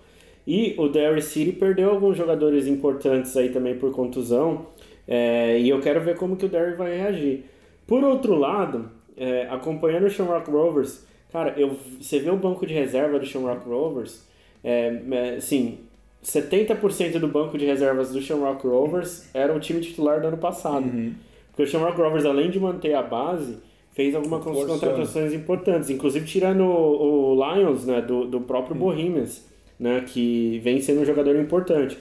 E 0.47 0.73
o 0.79 0.87
Derry 0.87 1.21
City 1.21 1.51
perdeu 1.51 1.91
alguns 1.91 2.17
jogadores 2.17 2.65
importantes 2.65 3.37
aí 3.37 3.49
também 3.49 3.77
por 3.77 3.91
contusão. 3.91 4.65
É, 5.07 5.59
e 5.59 5.69
eu 5.69 5.79
quero 5.79 6.01
ver 6.01 6.15
como 6.15 6.35
que 6.35 6.47
o 6.47 6.49
Derry 6.49 6.75
vai 6.75 6.97
reagir. 6.97 7.45
Por 7.85 8.03
outro 8.03 8.33
lado, 8.33 8.89
é, 9.15 9.45
acompanhando 9.51 10.07
o 10.07 10.09
Shamrock 10.09 10.49
Rovers, 10.49 11.05
cara, 11.31 11.53
eu, 11.57 11.77
você 12.01 12.17
vê 12.17 12.31
o 12.31 12.37
banco 12.37 12.65
de 12.65 12.73
reserva 12.73 13.19
do 13.19 13.25
Shamrock 13.27 13.69
Rovers, 13.69 14.27
é, 14.63 14.99
é 15.11 15.35
assim, 15.35 15.77
70% 16.23 17.19
do 17.19 17.27
banco 17.27 17.57
de 17.57 17.65
reservas 17.65 18.11
do 18.11 18.21
Shamrock 18.21 18.65
Rovers 18.65 19.29
era 19.33 19.53
o 19.53 19.59
time 19.59 19.81
titular 19.81 20.21
do 20.21 20.27
ano 20.27 20.37
passado. 20.37 20.85
Uhum. 20.85 21.13
Porque 21.49 21.63
o 21.63 21.67
Shamrock 21.67 21.99
Rovers, 21.99 22.25
além 22.25 22.49
de 22.49 22.59
manter 22.59 22.93
a 22.93 23.01
base, 23.03 23.57
fez 23.91 24.15
algumas 24.15 24.43
contratações 24.43 25.33
importantes, 25.33 25.89
inclusive 25.89 26.25
tirando 26.25 26.61
o, 26.61 27.35
o 27.35 27.55
Lions 27.55 27.85
né, 27.85 28.01
do, 28.01 28.25
do 28.25 28.41
próprio 28.41 28.75
uhum. 28.75 28.81
Bohemians, 28.81 29.45
né, 29.79 30.03
que 30.07 30.59
vem 30.63 30.79
sendo 30.79 31.01
um 31.01 31.05
jogador 31.05 31.35
importante. 31.35 31.97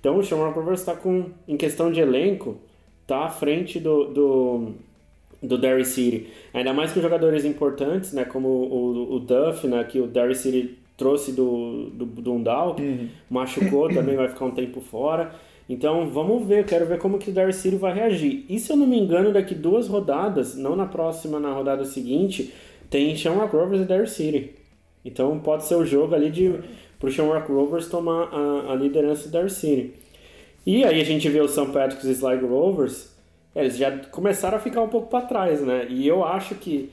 Então 0.00 0.18
o 0.18 0.22
Shamrock 0.22 0.56
Rovers 0.56 0.80
está 0.80 0.94
com, 0.94 1.26
em 1.48 1.56
questão 1.56 1.90
de 1.90 2.00
elenco, 2.00 2.56
tá 3.06 3.24
à 3.24 3.28
frente 3.28 3.80
do, 3.80 4.04
do, 4.04 4.72
do 5.42 5.58
Derry 5.58 5.84
City. 5.84 6.28
Ainda 6.52 6.72
mais 6.72 6.92
com 6.92 7.00
jogadores 7.00 7.44
importantes, 7.44 8.12
né, 8.12 8.24
como 8.24 8.48
o, 8.48 9.16
o 9.16 9.18
Duff, 9.18 9.66
né, 9.66 9.82
que 9.84 10.00
o 10.00 10.06
Derry 10.06 10.34
City 10.34 10.78
trouxe 10.96 11.32
do, 11.32 11.90
do, 11.90 12.32
Undal, 12.32 12.76
uhum. 12.78 13.08
machucou, 13.28 13.88
também 13.92 14.16
vai 14.16 14.28
ficar 14.28 14.44
um 14.46 14.50
tempo 14.50 14.80
fora. 14.80 15.32
Então 15.68 16.08
vamos 16.10 16.46
ver, 16.46 16.66
quero 16.66 16.86
ver 16.86 16.98
como 16.98 17.18
que 17.18 17.30
o 17.30 17.52
City 17.52 17.76
vai 17.76 17.94
reagir. 17.94 18.44
E 18.48 18.58
se 18.58 18.70
eu 18.70 18.76
não 18.76 18.86
me 18.86 18.98
engano, 18.98 19.32
daqui 19.32 19.54
duas 19.54 19.88
rodadas, 19.88 20.54
não 20.56 20.76
na 20.76 20.86
próxima, 20.86 21.40
na 21.40 21.52
rodada 21.52 21.84
seguinte, 21.84 22.52
tem 22.90 23.16
Shamrock 23.16 23.54
Rovers 23.54 23.88
e 23.88 24.06
City. 24.06 24.50
Então 25.04 25.38
pode 25.40 25.64
ser 25.64 25.74
o 25.74 25.84
jogo 25.84 26.14
ali 26.14 26.30
de 26.30 26.60
pro 26.98 27.10
Shamrock 27.10 27.50
Rovers 27.50 27.88
tomar 27.88 28.28
a, 28.32 28.72
a 28.72 28.74
liderança 28.74 29.28
do 29.28 29.48
City. 29.48 29.94
E 30.66 30.84
aí 30.84 31.00
a 31.00 31.04
gente 31.04 31.28
vê 31.28 31.40
o 31.40 31.48
St. 31.48 31.66
Patrick's 31.66 32.04
e 32.04 32.12
Sligo 32.12 32.46
Rovers, 32.46 33.14
eles 33.54 33.76
já 33.76 33.90
começaram 34.10 34.56
a 34.56 34.60
ficar 34.60 34.82
um 34.82 34.88
pouco 34.88 35.08
para 35.08 35.26
trás, 35.26 35.60
né? 35.60 35.86
E 35.88 36.06
eu 36.06 36.24
acho 36.24 36.54
que 36.56 36.90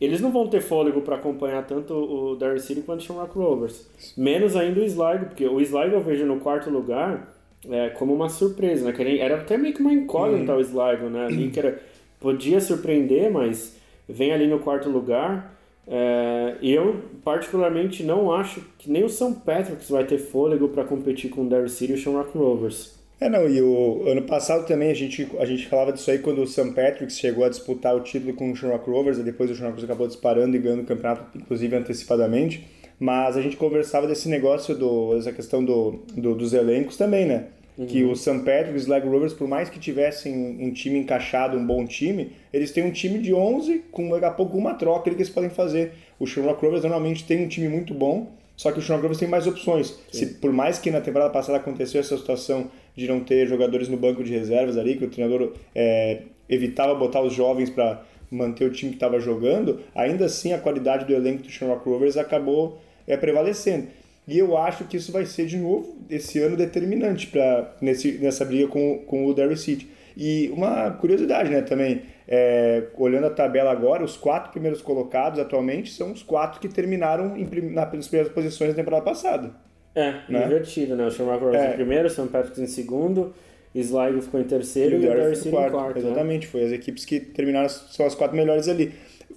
eles 0.00 0.20
não 0.20 0.30
vão 0.30 0.46
ter 0.46 0.60
fôlego 0.60 1.00
para 1.00 1.16
acompanhar 1.16 1.66
tanto 1.66 1.92
o 1.94 2.36
Derry 2.36 2.60
City 2.60 2.82
quanto 2.82 3.00
o 3.00 3.02
Shamrock 3.02 3.36
Rovers. 3.36 3.86
Menos 4.16 4.54
ainda 4.54 4.80
o 4.80 4.84
Sligo, 4.84 5.26
porque 5.26 5.46
o 5.46 5.60
Sligo 5.60 5.96
eu 5.96 6.00
vejo 6.00 6.24
no 6.24 6.38
quarto 6.38 6.70
lugar 6.70 7.34
é, 7.68 7.90
como 7.90 8.14
uma 8.14 8.28
surpresa, 8.28 8.86
né? 8.86 8.92
Que 8.92 9.20
era 9.20 9.36
até 9.36 9.56
meio 9.56 9.74
que 9.74 9.80
uma 9.80 9.92
incógnita 9.92 10.52
uhum. 10.52 10.58
o 10.58 10.60
Sligo, 10.60 11.10
né? 11.10 11.26
Ali 11.26 11.50
que 11.50 11.58
era, 11.58 11.80
podia 12.20 12.60
surpreender, 12.60 13.30
mas 13.30 13.76
vem 14.08 14.32
ali 14.32 14.46
no 14.46 14.60
quarto 14.60 14.88
lugar. 14.88 15.56
É, 15.90 16.56
eu, 16.62 16.96
particularmente, 17.24 18.02
não 18.04 18.32
acho 18.32 18.62
que 18.78 18.90
nem 18.90 19.04
o 19.04 19.08
São 19.08 19.32
Patrick's 19.32 19.88
vai 19.88 20.04
ter 20.04 20.18
fôlego 20.18 20.68
para 20.68 20.84
competir 20.84 21.30
com 21.30 21.42
o 21.42 21.48
Derry 21.48 21.68
City 21.68 21.92
e 21.92 21.94
o 21.96 21.98
Shamrock 21.98 22.36
Rovers. 22.36 22.97
É, 23.20 23.28
não, 23.28 23.48
e 23.48 23.60
o 23.60 24.08
ano 24.08 24.22
passado 24.22 24.64
também 24.64 24.90
a 24.90 24.94
gente, 24.94 25.28
a 25.40 25.44
gente 25.44 25.66
falava 25.66 25.92
disso 25.92 26.08
aí 26.10 26.20
quando 26.20 26.40
o 26.40 26.46
St. 26.46 26.70
Patrick's 26.70 27.18
chegou 27.18 27.44
a 27.44 27.48
disputar 27.48 27.96
o 27.96 28.00
título 28.00 28.32
com 28.32 28.52
o 28.52 28.54
Shamrock 28.54 28.88
Rovers, 28.88 29.18
e 29.18 29.22
depois 29.22 29.50
o 29.50 29.56
Shamrock 29.56 29.82
acabou 29.82 30.06
disparando 30.06 30.56
e 30.56 30.58
ganhando 30.60 30.82
o 30.82 30.86
campeonato, 30.86 31.36
inclusive 31.36 31.74
antecipadamente. 31.74 32.66
Mas 32.98 33.36
a 33.36 33.42
gente 33.42 33.56
conversava 33.56 34.06
desse 34.06 34.28
negócio, 34.28 34.74
do, 34.74 35.16
essa 35.16 35.32
questão 35.32 35.64
do, 35.64 36.00
do 36.14 36.34
dos 36.34 36.52
elencos 36.52 36.96
também, 36.96 37.26
né? 37.26 37.46
Uhum. 37.76 37.86
Que 37.86 38.04
o 38.04 38.14
St. 38.14 38.38
Patrick's 38.38 38.72
e 38.72 38.76
o 38.76 38.80
Slag 38.80 39.06
Rovers, 39.06 39.32
por 39.32 39.46
mais 39.46 39.68
que 39.68 39.78
tivessem 39.78 40.34
um 40.60 40.72
time 40.72 40.98
encaixado, 40.98 41.56
um 41.56 41.64
bom 41.64 41.84
time, 41.86 42.32
eles 42.52 42.72
têm 42.72 42.84
um 42.84 42.90
time 42.90 43.20
de 43.20 43.32
11 43.32 43.84
com 43.92 44.08
daqui 44.10 44.24
a 44.24 44.30
pouco 44.30 44.56
uma 44.56 44.74
troca 44.74 45.10
que 45.10 45.16
eles 45.16 45.28
podem 45.28 45.50
fazer. 45.50 45.92
O 46.18 46.26
Shamrock 46.26 46.60
Rovers 46.64 46.82
normalmente 46.82 47.24
tem 47.24 47.44
um 47.44 47.48
time 47.48 47.68
muito 47.68 47.94
bom, 47.94 48.32
só 48.56 48.72
que 48.72 48.80
o 48.80 48.82
Shamrock 48.82 49.02
Rovers 49.02 49.20
tem 49.20 49.28
mais 49.28 49.46
opções. 49.46 49.96
Se, 50.10 50.26
por 50.26 50.52
mais 50.52 50.80
que 50.80 50.90
na 50.90 51.00
temporada 51.00 51.30
passada 51.30 51.58
aconteceu 51.58 52.00
essa 52.00 52.16
situação 52.16 52.68
de 52.98 53.06
não 53.06 53.20
ter 53.20 53.46
jogadores 53.46 53.88
no 53.88 53.96
banco 53.96 54.24
de 54.24 54.32
reservas 54.32 54.76
ali, 54.76 54.96
que 54.96 55.04
o 55.04 55.08
treinador 55.08 55.52
é, 55.72 56.22
evitava 56.48 56.96
botar 56.96 57.22
os 57.22 57.32
jovens 57.32 57.70
para 57.70 58.02
manter 58.28 58.64
o 58.64 58.72
time 58.72 58.90
que 58.90 58.96
estava 58.96 59.20
jogando, 59.20 59.80
ainda 59.94 60.24
assim 60.24 60.52
a 60.52 60.58
qualidade 60.58 61.04
do 61.04 61.14
elenco 61.14 61.44
do 61.44 61.48
Shamrock 61.48 61.88
Rovers 61.88 62.16
acabou 62.16 62.80
é, 63.06 63.16
prevalecendo. 63.16 63.86
E 64.26 64.36
eu 64.36 64.58
acho 64.58 64.84
que 64.84 64.96
isso 64.96 65.12
vai 65.12 65.24
ser 65.24 65.46
de 65.46 65.56
novo 65.56 65.96
esse 66.10 66.40
ano 66.40 66.56
determinante 66.56 67.28
para 67.28 67.72
nessa 67.80 68.44
briga 68.44 68.66
com, 68.66 68.98
com 69.06 69.26
o 69.26 69.32
Derry 69.32 69.56
City. 69.56 69.88
E 70.16 70.50
uma 70.52 70.90
curiosidade, 70.90 71.48
né, 71.48 71.62
também, 71.62 72.02
é, 72.26 72.88
olhando 72.96 73.28
a 73.28 73.30
tabela 73.30 73.70
agora, 73.70 74.04
os 74.04 74.16
quatro 74.16 74.50
primeiros 74.50 74.82
colocados 74.82 75.38
atualmente 75.38 75.92
são 75.92 76.10
os 76.10 76.24
quatro 76.24 76.60
que 76.60 76.68
terminaram 76.68 77.36
em, 77.36 77.48
nas 77.70 77.88
primeiras 77.88 78.32
posições 78.32 78.70
da 78.70 78.76
temporada 78.76 79.04
passada. 79.04 79.67
É, 79.94 80.12
né? 80.28 80.46
invertido, 80.46 80.94
né? 80.94 81.06
O 81.06 81.10
Shamrock 81.10 81.44
Rovers 81.44 81.62
é. 81.62 81.70
em 81.70 81.74
primeiro, 81.74 82.06
o 82.06 82.10
St. 82.10 82.28
Patrick's 82.28 82.58
em 82.58 82.66
segundo, 82.66 83.34
Sligo 83.74 84.22
ficou 84.22 84.40
em 84.40 84.44
terceiro 84.44 84.92
e, 84.92 84.94
e 84.94 84.98
o 84.98 85.00
Derry 85.00 85.48
em 85.48 85.50
quarto. 85.50 85.98
Né? 85.98 86.06
Exatamente, 86.06 86.46
né? 86.46 86.50
foi 86.52 86.64
as 86.64 86.72
equipes 86.72 87.04
que 87.04 87.20
terminaram, 87.20 87.68
são 87.68 88.06
as 88.06 88.14
quatro 88.14 88.36
melhores 88.36 88.68
ali. 88.68 88.92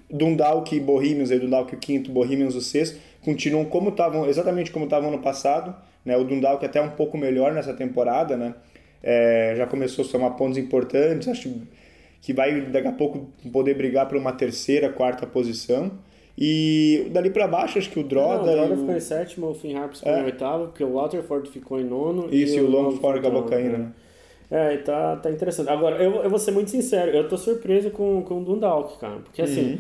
Dundalk 0.10 0.76
e 0.76 0.80
Bohemians, 0.80 1.32
aí 1.32 1.40
Dundalk 1.40 1.74
o 1.74 1.78
quinto, 1.78 2.12
Bohemians 2.12 2.56
o 2.56 2.62
sexto, 2.62 3.00
continuam 3.24 3.66
como 3.66 3.90
estavam, 3.90 4.28
exatamente 4.28 4.72
como 4.72 4.86
estavam 4.86 5.10
no 5.10 5.20
passado, 5.20 5.74
né? 6.04 6.18
O 6.18 6.24
Dundalk 6.24 6.66
até 6.66 6.82
um 6.82 6.92
pouco 6.92 7.18
melhor 7.18 7.54
nessa 7.54 7.74
temporada, 7.74 8.36
né? 8.36 8.54
É, 9.02 9.54
já 9.58 9.66
começou 9.66 10.06
a 10.06 10.08
somar 10.08 10.32
pontos 10.36 10.58
importantes, 10.58 11.28
acho 11.28 11.54
que 12.22 12.34
vai 12.34 12.62
daqui 12.62 12.88
a 12.88 12.92
pouco 12.92 13.30
poder 13.52 13.74
brigar 13.74 14.08
por 14.08 14.18
uma 14.18 14.32
terceira, 14.32 14.90
quarta 14.90 15.26
posição. 15.26 15.92
E 16.38 17.08
dali 17.12 17.30
para 17.30 17.48
baixo, 17.48 17.78
acho 17.78 17.90
que 17.90 18.00
o 18.00 18.04
Droda. 18.04 18.46
Não, 18.46 18.54
o 18.54 18.68
Droda 18.68 18.78
ficou 18.78 18.96
em 18.96 19.00
sétimo, 19.00 19.50
o 19.50 19.54
Finn 19.54 19.76
Harps 19.78 20.00
ficou 20.00 20.14
é. 20.14 20.22
em 20.22 20.26
oitavo, 20.26 20.66
porque 20.68 20.84
o 20.84 20.94
Waterford 20.94 21.50
ficou 21.50 21.80
em 21.80 21.84
nono. 21.84 22.34
Isso, 22.34 22.58
e, 22.58 22.62
o 22.62 22.70
Longford 22.70 23.20
acabou 23.20 23.44
caindo, 23.44 23.78
né? 23.78 23.92
É, 24.50 24.78
tá, 24.78 25.16
tá 25.16 25.32
interessante. 25.32 25.70
Agora, 25.70 26.04
eu, 26.04 26.24
eu 26.24 26.30
vou 26.30 26.40
ser 26.40 26.52
muito 26.52 26.70
sincero, 26.70 27.12
eu 27.12 27.28
tô 27.28 27.38
surpreso 27.38 27.90
com, 27.90 28.22
com 28.24 28.42
o 28.42 28.44
Dundalk, 28.44 29.00
cara. 29.00 29.20
Porque 29.24 29.42
assim, 29.42 29.80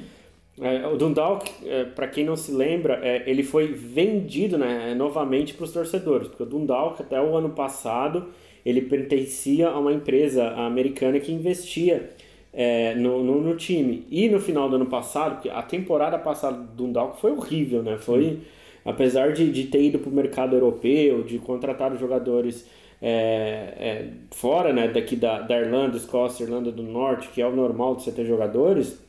uhum. 0.57 0.65
é, 0.65 0.87
o 0.87 0.95
Dundalk, 0.95 1.51
é, 1.65 1.83
para 1.83 2.07
quem 2.07 2.23
não 2.23 2.37
se 2.37 2.53
lembra, 2.53 2.99
é, 3.03 3.29
ele 3.29 3.43
foi 3.43 3.67
vendido 3.73 4.57
né, 4.57 4.93
novamente 4.95 5.53
para 5.53 5.65
os 5.65 5.73
torcedores. 5.73 6.29
Porque 6.29 6.43
o 6.43 6.45
Dundalk, 6.45 7.01
até 7.01 7.21
o 7.21 7.35
ano 7.35 7.49
passado, 7.49 8.27
ele 8.65 8.81
pertencia 8.81 9.67
a 9.67 9.77
uma 9.77 9.91
empresa 9.91 10.49
americana 10.51 11.19
que 11.19 11.33
investia 11.33 12.09
é, 12.53 12.95
no, 12.95 13.23
no, 13.23 13.41
no, 13.41 13.55
time. 13.55 14.05
E 14.09 14.29
no 14.29 14.39
final 14.39 14.69
do 14.69 14.75
ano 14.75 14.85
passado, 14.85 15.35
porque 15.35 15.49
a 15.49 15.61
temporada 15.61 16.17
passada 16.17 16.57
do 16.57 16.83
Dundalk 16.83 17.19
foi 17.19 17.31
horrível, 17.31 17.81
né? 17.81 17.97
Foi, 17.97 18.39
apesar 18.83 19.33
de, 19.33 19.51
de 19.51 19.65
ter 19.65 19.83
ido 19.83 19.99
para 19.99 20.09
o 20.09 20.13
mercado 20.13 20.55
europeu, 20.55 21.23
de 21.23 21.39
contratar 21.39 21.95
jogadores 21.97 22.67
é, 23.01 23.73
é, 23.77 24.07
fora 24.31 24.71
né, 24.71 24.87
daqui 24.87 25.15
da, 25.15 25.41
da 25.41 25.59
Irlanda, 25.59 25.97
Escócia, 25.97 26.43
Irlanda 26.43 26.71
do 26.71 26.83
Norte, 26.83 27.29
que 27.29 27.41
é 27.41 27.47
o 27.47 27.55
normal 27.55 27.95
de 27.95 28.03
você 28.03 28.11
ter 28.11 28.25
jogadores, 28.25 29.01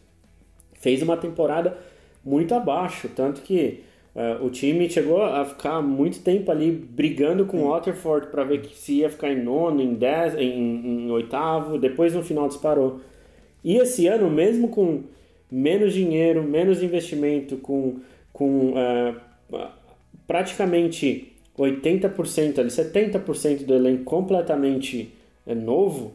fez 0.74 1.02
uma 1.02 1.16
temporada 1.16 1.76
muito 2.24 2.54
abaixo, 2.54 3.10
tanto 3.14 3.42
que 3.42 3.84
é, 4.14 4.36
o 4.40 4.48
time 4.48 4.88
chegou 4.88 5.22
a 5.22 5.44
ficar 5.44 5.82
muito 5.82 6.20
tempo 6.20 6.50
ali 6.50 6.70
brigando 6.70 7.44
com 7.44 7.64
o 7.64 7.70
Waterford 7.70 8.28
para 8.28 8.44
ver 8.44 8.64
se 8.74 9.00
ia 9.00 9.10
ficar 9.10 9.30
em 9.30 9.42
nono, 9.42 9.82
em, 9.82 9.94
dez, 9.94 10.34
em, 10.36 11.06
em 11.06 11.10
oitavo, 11.10 11.78
depois 11.78 12.14
no 12.14 12.22
final 12.22 12.48
disparou. 12.48 13.00
E 13.64 13.76
esse 13.76 14.06
ano, 14.06 14.30
mesmo 14.30 14.68
com 14.68 15.02
menos 15.50 15.92
dinheiro, 15.92 16.42
menos 16.42 16.82
investimento, 16.82 17.56
com, 17.56 17.96
com 18.32 18.72
uh, 18.72 19.66
praticamente 20.26 21.32
80%, 21.58 22.58
ali, 22.58 22.68
70% 22.68 23.64
do 23.64 23.74
elenco 23.74 24.04
completamente 24.04 25.12
uh, 25.46 25.54
novo, 25.54 26.14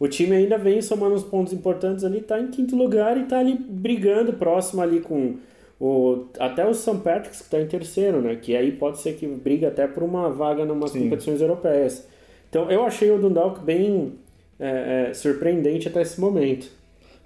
o 0.00 0.06
time 0.06 0.36
ainda 0.36 0.56
vem 0.56 0.80
somando 0.80 1.14
uns 1.14 1.24
pontos 1.24 1.52
importantes 1.52 2.04
ali, 2.04 2.18
está 2.18 2.40
em 2.40 2.48
quinto 2.48 2.76
lugar 2.76 3.16
e 3.16 3.22
está 3.22 3.40
ali 3.40 3.54
brigando 3.54 4.32
próximo 4.32 4.80
ali 4.80 5.00
com 5.00 5.36
o, 5.80 6.26
até 6.38 6.66
o 6.66 6.72
St. 6.72 6.98
Patrick's 6.98 7.38
que 7.38 7.44
está 7.44 7.60
em 7.60 7.66
terceiro, 7.66 8.20
né? 8.20 8.36
Que 8.36 8.56
aí 8.56 8.72
pode 8.72 8.98
ser 8.98 9.14
que 9.14 9.26
briga 9.26 9.68
até 9.68 9.86
por 9.86 10.02
uma 10.02 10.30
vaga 10.30 10.62
em 10.62 10.70
umas 10.70 10.92
competições 10.92 11.40
europeias. 11.40 12.06
Então 12.48 12.70
eu 12.70 12.84
achei 12.84 13.10
o 13.10 13.18
Dundalk 13.18 13.60
bem 13.60 14.14
é, 14.58 15.08
é, 15.10 15.14
surpreendente 15.14 15.88
até 15.88 16.02
esse 16.02 16.20
momento. 16.20 16.77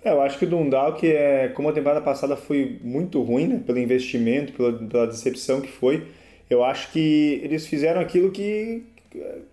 É, 0.04 0.10
eu 0.10 0.20
acho 0.20 0.38
que 0.38 0.44
o 0.44 0.48
Dundalk, 0.48 1.06
é, 1.06 1.48
como 1.48 1.68
a 1.68 1.72
temporada 1.72 2.00
passada 2.00 2.36
foi 2.36 2.78
muito 2.82 3.22
ruim, 3.22 3.46
né, 3.46 3.62
pelo 3.64 3.78
investimento, 3.78 4.52
pela, 4.52 4.72
pela 4.72 5.06
decepção 5.06 5.60
que 5.60 5.70
foi, 5.70 6.06
eu 6.50 6.64
acho 6.64 6.90
que 6.92 7.40
eles 7.42 7.66
fizeram 7.66 8.00
aquilo 8.00 8.30
que, 8.30 8.82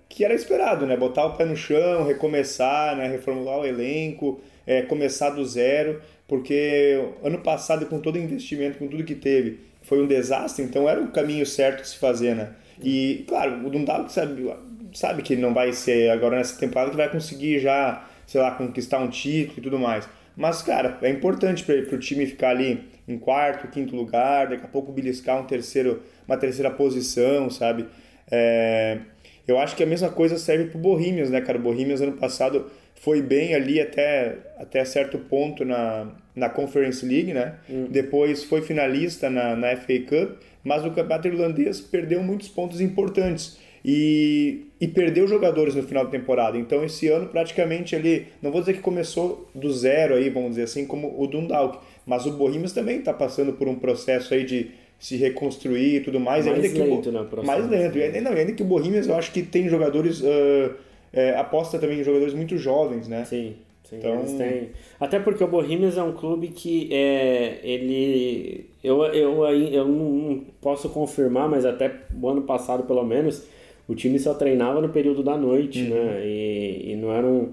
que 0.08 0.25
era 0.25 0.34
esperado, 0.34 0.86
né? 0.86 0.98
Botar 0.98 1.25
o 1.25 1.38
pé 1.38 1.46
no 1.46 1.56
chão, 1.56 2.06
recomeçar, 2.06 2.96
né? 2.98 3.08
reformular 3.08 3.60
o 3.60 3.65
elenco, 3.65 4.41
é, 4.65 4.82
começar 4.82 5.29
do 5.29 5.46
zero, 5.46 6.01
porque 6.27 7.00
ano 7.24 7.39
passado, 7.39 7.86
com 7.86 8.00
todo 8.00 8.15
o 8.15 8.20
investimento, 8.20 8.79
com 8.79 8.88
tudo 8.88 9.03
que 9.03 9.15
teve, 9.15 9.60
foi 9.82 10.01
um 10.01 10.08
desastre, 10.08 10.63
então 10.63 10.89
era 10.89 11.01
o 11.01 11.12
caminho 11.12 11.46
certo 11.46 11.82
de 11.82 11.89
se 11.89 11.98
fazer, 11.98 12.36
né? 12.36 12.51
E, 12.84 13.25
claro, 13.27 13.65
o 13.65 13.70
Dundalk 13.70 14.12
sabe, 14.12 14.53
sabe 14.94 15.22
que 15.22 15.36
não 15.36 15.53
vai 15.53 15.72
ser 15.74 16.10
agora 16.10 16.38
nessa 16.38 16.58
temporada 16.60 16.91
que 16.91 16.98
vai 16.98 17.10
conseguir 17.10 17.60
já, 17.60 18.06
sei 18.27 18.41
lá, 18.41 18.51
conquistar 18.51 19.00
um 19.00 19.10
título 19.10 19.60
e 19.60 19.62
tudo 19.62 19.79
mais. 19.79 20.08
Mas, 20.39 20.62
cara, 20.62 20.98
é 21.01 21.10
importante 21.10 21.65
para 21.65 21.96
o 21.96 22.00
time 22.00 22.25
ficar 22.25 22.51
ali 22.51 22.86
em 23.05 23.17
quarto, 23.17 23.67
quinto 23.67 23.93
lugar, 23.93 24.48
daqui 24.48 24.63
a 24.63 24.69
pouco 24.69 24.89
beliscar 24.89 25.38
um 25.38 25.43
terceiro, 25.46 26.01
uma 26.25 26.38
terceira 26.38 26.72
posição, 26.72 27.50
sabe? 27.50 27.86
É, 28.31 29.00
eu 29.46 29.60
acho 29.60 29.75
que 29.75 29.84
a 29.84 29.86
mesma 29.86 30.10
coisa 30.10 30.38
serve 30.38 30.69
para 30.69 30.77
o 30.77 30.81
Bohemians, 30.81 31.29
né, 31.29 31.41
cara? 31.41 31.58
O 31.58 31.62
Bohemians 31.62 32.00
ano 32.00 32.13
passado 32.13 32.72
foi 32.96 33.22
bem 33.22 33.53
ali 33.53 33.81
até, 33.81 34.38
até 34.58 34.86
certo 34.86 35.17
ponto 35.19 35.65
na, 35.65 36.10
na 36.34 36.48
Conference 36.48 37.05
League, 37.05 37.34
né? 37.34 37.55
Hum. 37.69 37.88
Depois 37.89 38.46
foi 38.46 38.62
finalista 38.62 39.29
na, 39.29 39.58
na 39.58 39.75
FA 39.75 40.00
Cup, 40.08 40.41
mas 40.63 40.86
o 40.86 40.91
campeonato 40.91 41.27
irlandês 41.27 41.81
perdeu 41.81 42.24
muitos 42.24 42.48
pontos 42.48 42.79
importantes 42.79 43.60
e, 43.83 44.67
e 44.79 44.88
perdeu 44.88 45.27
jogadores 45.27 45.75
no 45.75 45.83
final 45.83 46.05
da 46.05 46.12
temporada. 46.12 46.57
Então 46.57 46.83
esse 46.83 47.07
ano 47.07 47.27
praticamente 47.27 47.95
ele, 47.95 48.27
não 48.41 48.51
vou 48.51 48.62
dizer 48.62 48.74
que 48.74 48.81
começou 48.81 49.48
do 49.53 49.71
zero 49.71 50.15
aí, 50.15 50.29
vamos 50.29 50.51
dizer 50.51 50.63
assim, 50.63 50.86
como 50.86 51.21
o 51.21 51.27
Dundalk, 51.27 51.79
mas 52.05 52.25
o 52.25 52.31
Bohemians 52.31 52.74
também 52.74 53.00
está 53.00 53.13
passando 53.13 53.53
por 53.53 53.67
um 53.67 53.75
processo 53.75 54.33
aí 54.33 54.43
de 54.43 54.71
se 55.00 55.15
reconstruir 55.15 55.95
e 55.95 56.00
tudo 56.01 56.19
mais. 56.19 56.45
Mais 56.45 56.57
ainda 56.57 56.77
lento, 56.77 57.01
que 57.03 57.09
o, 57.09 57.12
né, 57.12 57.27
processo. 57.29 57.48
Mais 57.48 57.69
lento. 57.69 57.98
E 57.98 58.03
ainda, 58.03 58.21
não, 58.21 58.31
ainda 58.31 58.51
que 58.51 58.63
o 58.63 58.65
Bohemians 58.65 59.07
eu 59.07 59.15
acho 59.15 59.31
que 59.31 59.41
tem 59.41 59.69
jogadores, 59.69 60.21
uh, 60.21 60.74
é, 61.13 61.38
aposta 61.38 61.79
também 61.79 62.01
em 62.01 62.03
jogadores 62.03 62.33
muito 62.33 62.57
jovens, 62.57 63.07
né? 63.07 63.24
Sim. 63.25 63.55
Sim, 63.89 63.98
então... 63.98 64.24
Têm... 64.38 64.69
Até 65.00 65.19
porque 65.19 65.43
o 65.43 65.48
Bohemians 65.48 65.98
é 65.98 66.03
um 66.03 66.12
clube 66.13 66.50
que 66.50 66.93
é, 66.93 67.59
ele 67.63 68.69
eu, 68.83 69.03
eu, 69.05 69.45
eu 69.45 69.88
não 69.88 70.43
posso 70.62 70.89
confirmar, 70.89 71.50
mas 71.50 71.65
até 71.65 71.91
o 72.21 72.29
ano 72.29 72.43
passado 72.43 72.83
pelo 72.83 73.03
menos 73.03 73.48
o 73.89 73.96
time 73.96 74.19
só 74.19 74.36
treinava 74.36 74.79
no 74.79 74.89
período 74.89 75.24
da 75.24 75.36
noite, 75.36 75.81
uhum. 75.81 75.89
né? 75.89 76.22
E, 76.24 76.91
e 76.91 76.96
não 76.96 77.12
era 77.12 77.25
um, 77.25 77.51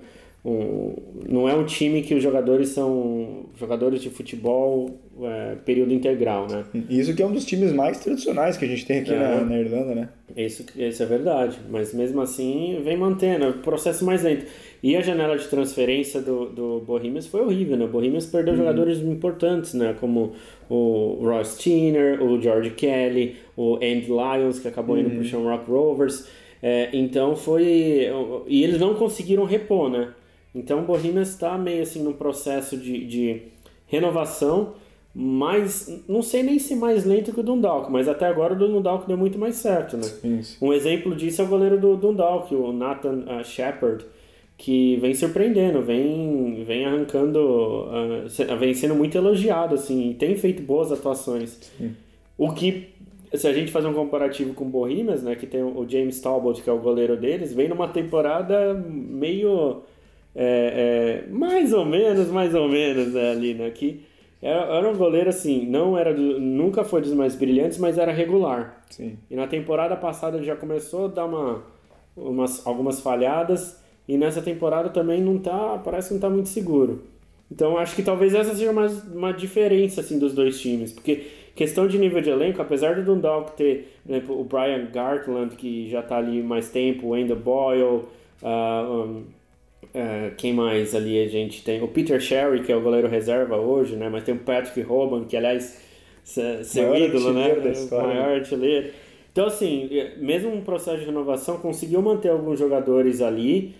um, 0.48 0.94
não 1.28 1.48
é 1.48 1.54
um 1.54 1.64
time 1.64 2.02
que 2.02 2.14
os 2.14 2.22
jogadores 2.22 2.68
são 2.68 3.46
jogadores 3.58 4.00
de 4.00 4.10
futebol 4.10 4.96
é, 5.20 5.56
período 5.64 5.92
integral, 5.92 6.46
né? 6.48 6.64
Isso 6.88 7.16
que 7.16 7.20
é 7.20 7.26
um 7.26 7.32
dos 7.32 7.44
times 7.44 7.72
mais 7.72 7.98
tradicionais 7.98 8.56
que 8.56 8.64
a 8.64 8.68
gente 8.68 8.86
tem 8.86 9.00
aqui 9.00 9.12
é. 9.12 9.18
na, 9.18 9.40
na, 9.40 9.58
Irlanda, 9.58 9.92
né? 9.92 10.08
Isso, 10.36 10.64
isso 10.76 11.02
é 11.02 11.06
verdade, 11.06 11.58
mas 11.68 11.92
mesmo 11.92 12.20
assim 12.20 12.80
vem 12.84 12.96
mantendo, 12.96 13.46
é 13.46 13.52
processo 13.54 14.04
mais 14.04 14.22
lento. 14.22 14.46
E 14.80 14.94
a 14.94 15.00
janela 15.00 15.36
de 15.36 15.48
transferência 15.48 16.20
do, 16.20 16.46
do 16.46 16.80
Bohemians 16.86 17.26
foi 17.26 17.40
horrível, 17.40 17.76
né? 17.76 17.86
O 17.86 17.88
Bohemians 17.88 18.26
perdeu 18.26 18.52
uhum. 18.52 18.58
jogadores 18.58 19.00
importantes, 19.00 19.74
né? 19.74 19.96
Como 19.98 20.34
o 20.70 21.18
Ross 21.22 21.58
Tiner, 21.58 22.22
o 22.22 22.40
George 22.40 22.70
Kelly, 22.70 23.34
o 23.56 23.76
Andy 23.76 24.06
Lyons, 24.06 24.60
que 24.60 24.68
acabou 24.68 24.96
indo 24.96 25.08
uhum. 25.08 25.14
para 25.16 25.22
o 25.22 25.24
Shamrock 25.24 25.68
Rovers. 25.68 26.28
É, 26.62 26.88
então 26.92 27.34
foi. 27.34 28.08
E 28.46 28.62
eles 28.62 28.78
não 28.78 28.94
conseguiram 28.94 29.44
repor, 29.44 29.90
né? 29.90 30.10
Então 30.58 30.80
o 30.80 30.82
Bohemians 30.82 31.28
está 31.28 31.56
meio 31.58 31.82
assim 31.82 32.02
num 32.02 32.14
processo 32.14 32.76
de, 32.76 33.06
de 33.06 33.42
renovação, 33.86 34.72
mais, 35.14 36.02
não 36.06 36.22
sei 36.22 36.42
nem 36.42 36.58
se 36.58 36.76
mais 36.76 37.06
lento 37.06 37.32
que 37.32 37.40
o 37.40 37.42
Dundalk, 37.42 37.90
mas 37.90 38.06
até 38.06 38.26
agora 38.26 38.52
o 38.52 38.56
Dundalk 38.58 39.06
deu 39.08 39.16
muito 39.16 39.38
mais 39.38 39.56
certo, 39.56 39.96
né? 39.96 40.02
Sim, 40.02 40.42
sim. 40.42 40.56
Um 40.60 40.74
exemplo 40.74 41.14
disso 41.16 41.40
é 41.40 41.44
o 41.44 41.48
goleiro 41.48 41.80
do 41.80 41.96
Dundalk, 41.96 42.54
o 42.54 42.70
Nathan 42.70 43.24
uh, 43.24 43.42
Shepard, 43.42 44.04
que 44.58 44.96
vem 44.96 45.14
surpreendendo, 45.14 45.80
vem, 45.80 46.64
vem 46.66 46.84
arrancando, 46.84 47.38
uh, 47.38 48.56
vem 48.58 48.74
sendo 48.74 48.94
muito 48.94 49.16
elogiado, 49.16 49.74
assim, 49.74 50.10
e 50.10 50.14
tem 50.14 50.36
feito 50.36 50.62
boas 50.62 50.92
atuações. 50.92 51.58
Sim. 51.78 51.94
O 52.36 52.52
que, 52.52 52.88
se 53.32 53.48
a 53.48 53.54
gente 53.54 53.72
fazer 53.72 53.86
um 53.86 53.94
comparativo 53.94 54.52
com 54.52 54.64
o 54.66 54.68
Bohemians, 54.68 55.22
né, 55.22 55.34
que 55.34 55.46
tem 55.46 55.62
o 55.62 55.86
James 55.88 56.20
Talbot, 56.20 56.62
que 56.62 56.68
é 56.68 56.72
o 56.72 56.78
goleiro 56.78 57.16
deles, 57.16 57.54
vem 57.54 57.68
numa 57.68 57.88
temporada 57.88 58.74
meio... 58.74 59.82
É, 60.38 61.24
é, 61.24 61.32
mais 61.32 61.72
ou 61.72 61.86
menos, 61.86 62.28
mais 62.28 62.54
ou 62.54 62.68
menos 62.68 63.14
né, 63.14 63.30
ali, 63.30 63.54
né? 63.54 63.70
Que 63.70 64.02
era, 64.42 64.66
era, 64.66 64.88
um 64.88 64.94
goleiro 64.94 65.30
assim, 65.30 65.66
não 65.66 65.96
era 65.96 66.12
do, 66.12 66.38
nunca 66.38 66.84
foi 66.84 67.00
dos 67.00 67.14
mais 67.14 67.34
brilhantes, 67.34 67.78
mas 67.78 67.96
era 67.96 68.12
regular. 68.12 68.82
Sim. 68.90 69.16
E 69.30 69.34
na 69.34 69.46
temporada 69.46 69.96
passada 69.96 70.36
ele 70.36 70.44
já 70.44 70.54
começou 70.54 71.06
a 71.06 71.08
dar 71.08 71.24
uma, 71.24 71.62
umas, 72.14 72.66
algumas 72.66 73.00
falhadas 73.00 73.82
e 74.06 74.18
nessa 74.18 74.42
temporada 74.42 74.90
também 74.90 75.22
não 75.22 75.38
tá, 75.38 75.80
parece 75.82 76.08
que 76.08 76.14
não 76.14 76.20
tá 76.20 76.28
muito 76.28 76.50
seguro. 76.50 77.04
Então 77.50 77.78
acho 77.78 77.96
que 77.96 78.02
talvez 78.02 78.34
essa 78.34 78.54
seja 78.54 78.70
uma, 78.70 78.86
uma 78.86 79.32
diferença 79.32 80.02
assim 80.02 80.18
dos 80.18 80.34
dois 80.34 80.60
times, 80.60 80.92
porque 80.92 81.28
questão 81.54 81.88
de 81.88 81.98
nível 81.98 82.20
de 82.20 82.28
elenco, 82.28 82.60
apesar 82.60 82.96
do 82.96 83.04
Dundalk 83.04 83.56
ter, 83.56 83.88
por 84.04 84.12
exemplo, 84.12 84.40
o 84.40 84.44
Brian 84.44 84.86
Gartland 84.92 85.56
que 85.56 85.88
já 85.88 86.02
tá 86.02 86.18
ali 86.18 86.42
mais 86.42 86.68
tempo, 86.68 87.06
o 87.06 87.10
Wendell 87.10 87.36
Boyle, 87.36 88.04
uh, 88.42 88.92
um, 88.92 89.24
uh, 89.96 90.34
quem 90.36 90.52
mais 90.52 90.94
ali 90.94 91.22
a 91.22 91.28
gente 91.28 91.64
tem? 91.64 91.82
O 91.82 91.88
Peter 91.88 92.20
Sherry, 92.20 92.62
que 92.62 92.70
é 92.70 92.76
o 92.76 92.80
goleiro 92.80 93.08
reserva 93.08 93.56
hoje, 93.56 93.96
né? 93.96 94.08
Mas 94.08 94.24
tem 94.24 94.34
o 94.34 94.38
Patrick 94.38 94.80
Hoban, 94.90 95.24
que 95.24 95.36
aliás 95.36 95.80
seu 96.22 96.88
maior 96.88 97.00
ídolo, 97.00 97.32
né? 97.32 97.54
Da 97.54 97.70
história, 97.70 98.08
maior 98.08 98.36
artilheiro. 98.36 98.90
Então 99.32 99.46
assim, 99.46 99.88
mesmo 100.18 100.52
um 100.52 100.62
processo 100.62 100.98
de 100.98 101.06
renovação 101.06 101.58
conseguiu 101.58 102.02
manter 102.02 102.30
alguns 102.30 102.58
jogadores 102.58 103.20
ali 103.20 103.74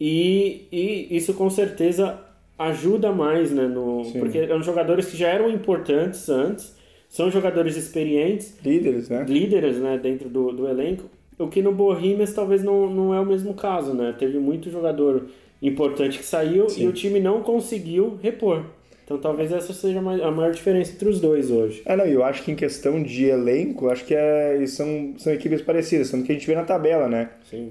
e, 0.00 0.66
e 0.72 1.16
isso 1.16 1.34
com 1.34 1.48
certeza 1.48 2.18
ajuda 2.58 3.12
mais, 3.12 3.50
né? 3.50 3.66
No, 3.66 4.02
porque 4.18 4.38
eram 4.38 4.62
jogadores 4.62 5.06
que 5.06 5.16
já 5.16 5.28
eram 5.28 5.50
importantes 5.50 6.28
antes, 6.28 6.76
são 7.08 7.30
jogadores 7.30 7.76
experientes. 7.76 8.58
Líderes, 8.64 9.08
né? 9.08 9.24
Líderes, 9.28 9.76
né? 9.78 9.98
Dentro 9.98 10.28
do, 10.28 10.52
do 10.52 10.68
elenco. 10.68 11.04
O 11.38 11.48
que 11.48 11.62
no 11.62 11.72
Bohemians 11.72 12.32
talvez 12.32 12.62
não, 12.62 12.88
não 12.88 13.14
é 13.14 13.20
o 13.20 13.26
mesmo 13.26 13.54
caso, 13.54 13.94
né? 13.94 14.14
Teve 14.18 14.38
muito 14.38 14.70
jogador 14.70 15.26
importante 15.62 16.18
que 16.18 16.24
saiu 16.24 16.68
Sim. 16.68 16.84
e 16.84 16.88
o 16.88 16.92
time 16.92 17.20
não 17.20 17.42
conseguiu 17.42 18.18
repor. 18.22 18.64
Então 19.04 19.18
talvez 19.18 19.52
essa 19.52 19.72
seja 19.72 19.98
a 19.98 20.02
maior 20.02 20.52
diferença 20.52 20.92
entre 20.92 21.08
os 21.08 21.20
dois 21.20 21.50
hoje. 21.50 21.82
É, 21.84 21.96
não, 21.96 22.04
eu 22.04 22.24
acho 22.24 22.42
que 22.42 22.50
em 22.50 22.56
questão 22.56 23.02
de 23.02 23.26
elenco, 23.26 23.88
acho 23.90 24.04
que 24.04 24.14
é, 24.14 24.64
são, 24.66 25.14
são 25.18 25.32
equipes 25.32 25.60
parecidas, 25.60 26.10
tanto 26.10 26.24
que 26.24 26.32
a 26.32 26.34
gente 26.34 26.46
vê 26.46 26.54
na 26.54 26.64
tabela, 26.64 27.08
né? 27.08 27.30
Sim. 27.48 27.68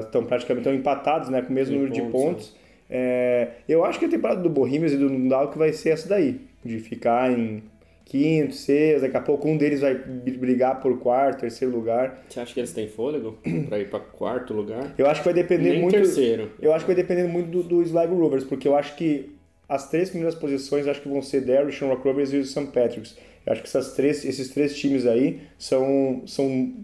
Estão 0.00 0.24
praticamente 0.24 0.64
tão 0.64 0.74
empatados, 0.74 1.28
né? 1.28 1.42
Com 1.42 1.50
o 1.50 1.52
mesmo 1.52 1.74
número 1.74 1.92
de 1.92 2.02
pontos, 2.02 2.12
pontos. 2.12 2.56
É, 2.88 3.48
eu 3.68 3.84
acho 3.84 3.98
que 3.98 4.04
a 4.04 4.08
temporada 4.08 4.40
do 4.40 4.48
Bohemians 4.48 4.92
e 4.92 4.96
do 4.96 5.08
Dundalk 5.08 5.58
vai 5.58 5.72
ser 5.72 5.90
essa 5.90 6.08
daí, 6.08 6.40
de 6.64 6.78
ficar 6.78 7.36
em 7.36 7.62
quinto, 8.06 8.54
sexto, 8.54 9.02
daqui 9.02 9.16
a 9.16 9.20
pouco 9.20 9.48
um 9.48 9.56
deles 9.56 9.80
vai 9.80 9.94
brigar 9.94 10.80
por 10.80 10.98
quarto, 11.00 11.40
terceiro 11.40 11.74
lugar. 11.74 12.24
Você 12.28 12.38
acha 12.40 12.54
que 12.54 12.60
eles 12.60 12.72
têm 12.72 12.88
fôlego 12.88 13.36
para 13.68 13.80
ir 13.80 13.90
para 13.90 13.98
quarto 13.98 14.54
lugar? 14.54 14.94
Eu 14.96 15.08
acho 15.08 15.20
que 15.20 15.24
vai 15.24 15.34
depender 15.34 15.70
Nem 15.70 15.82
muito. 15.82 15.92
terceiro. 15.92 16.52
Eu 16.62 16.72
acho 16.72 16.84
que 16.84 16.94
vai 16.94 17.02
depender 17.02 17.24
muito 17.24 17.50
do, 17.50 17.62
do 17.64 17.82
Sligo 17.82 18.14
Rovers, 18.14 18.44
porque 18.44 18.66
eu 18.68 18.76
acho 18.76 18.94
que 18.94 19.34
as 19.68 19.90
três 19.90 20.08
primeiras 20.08 20.36
posições 20.36 20.86
acho 20.86 21.02
que 21.02 21.08
vão 21.08 21.20
ser 21.20 21.40
Derry, 21.40 21.72
Shamrock 21.72 22.02
Rovers 22.06 22.32
e 22.32 22.36
o 22.36 22.44
St. 22.44 22.66
Patrick's. 22.66 23.16
Eu 23.44 23.52
acho 23.52 23.62
que 23.62 23.68
essas 23.68 23.94
três, 23.94 24.24
esses 24.24 24.50
três 24.50 24.76
times 24.78 25.04
aí 25.04 25.40
são, 25.58 26.22
são 26.26 26.74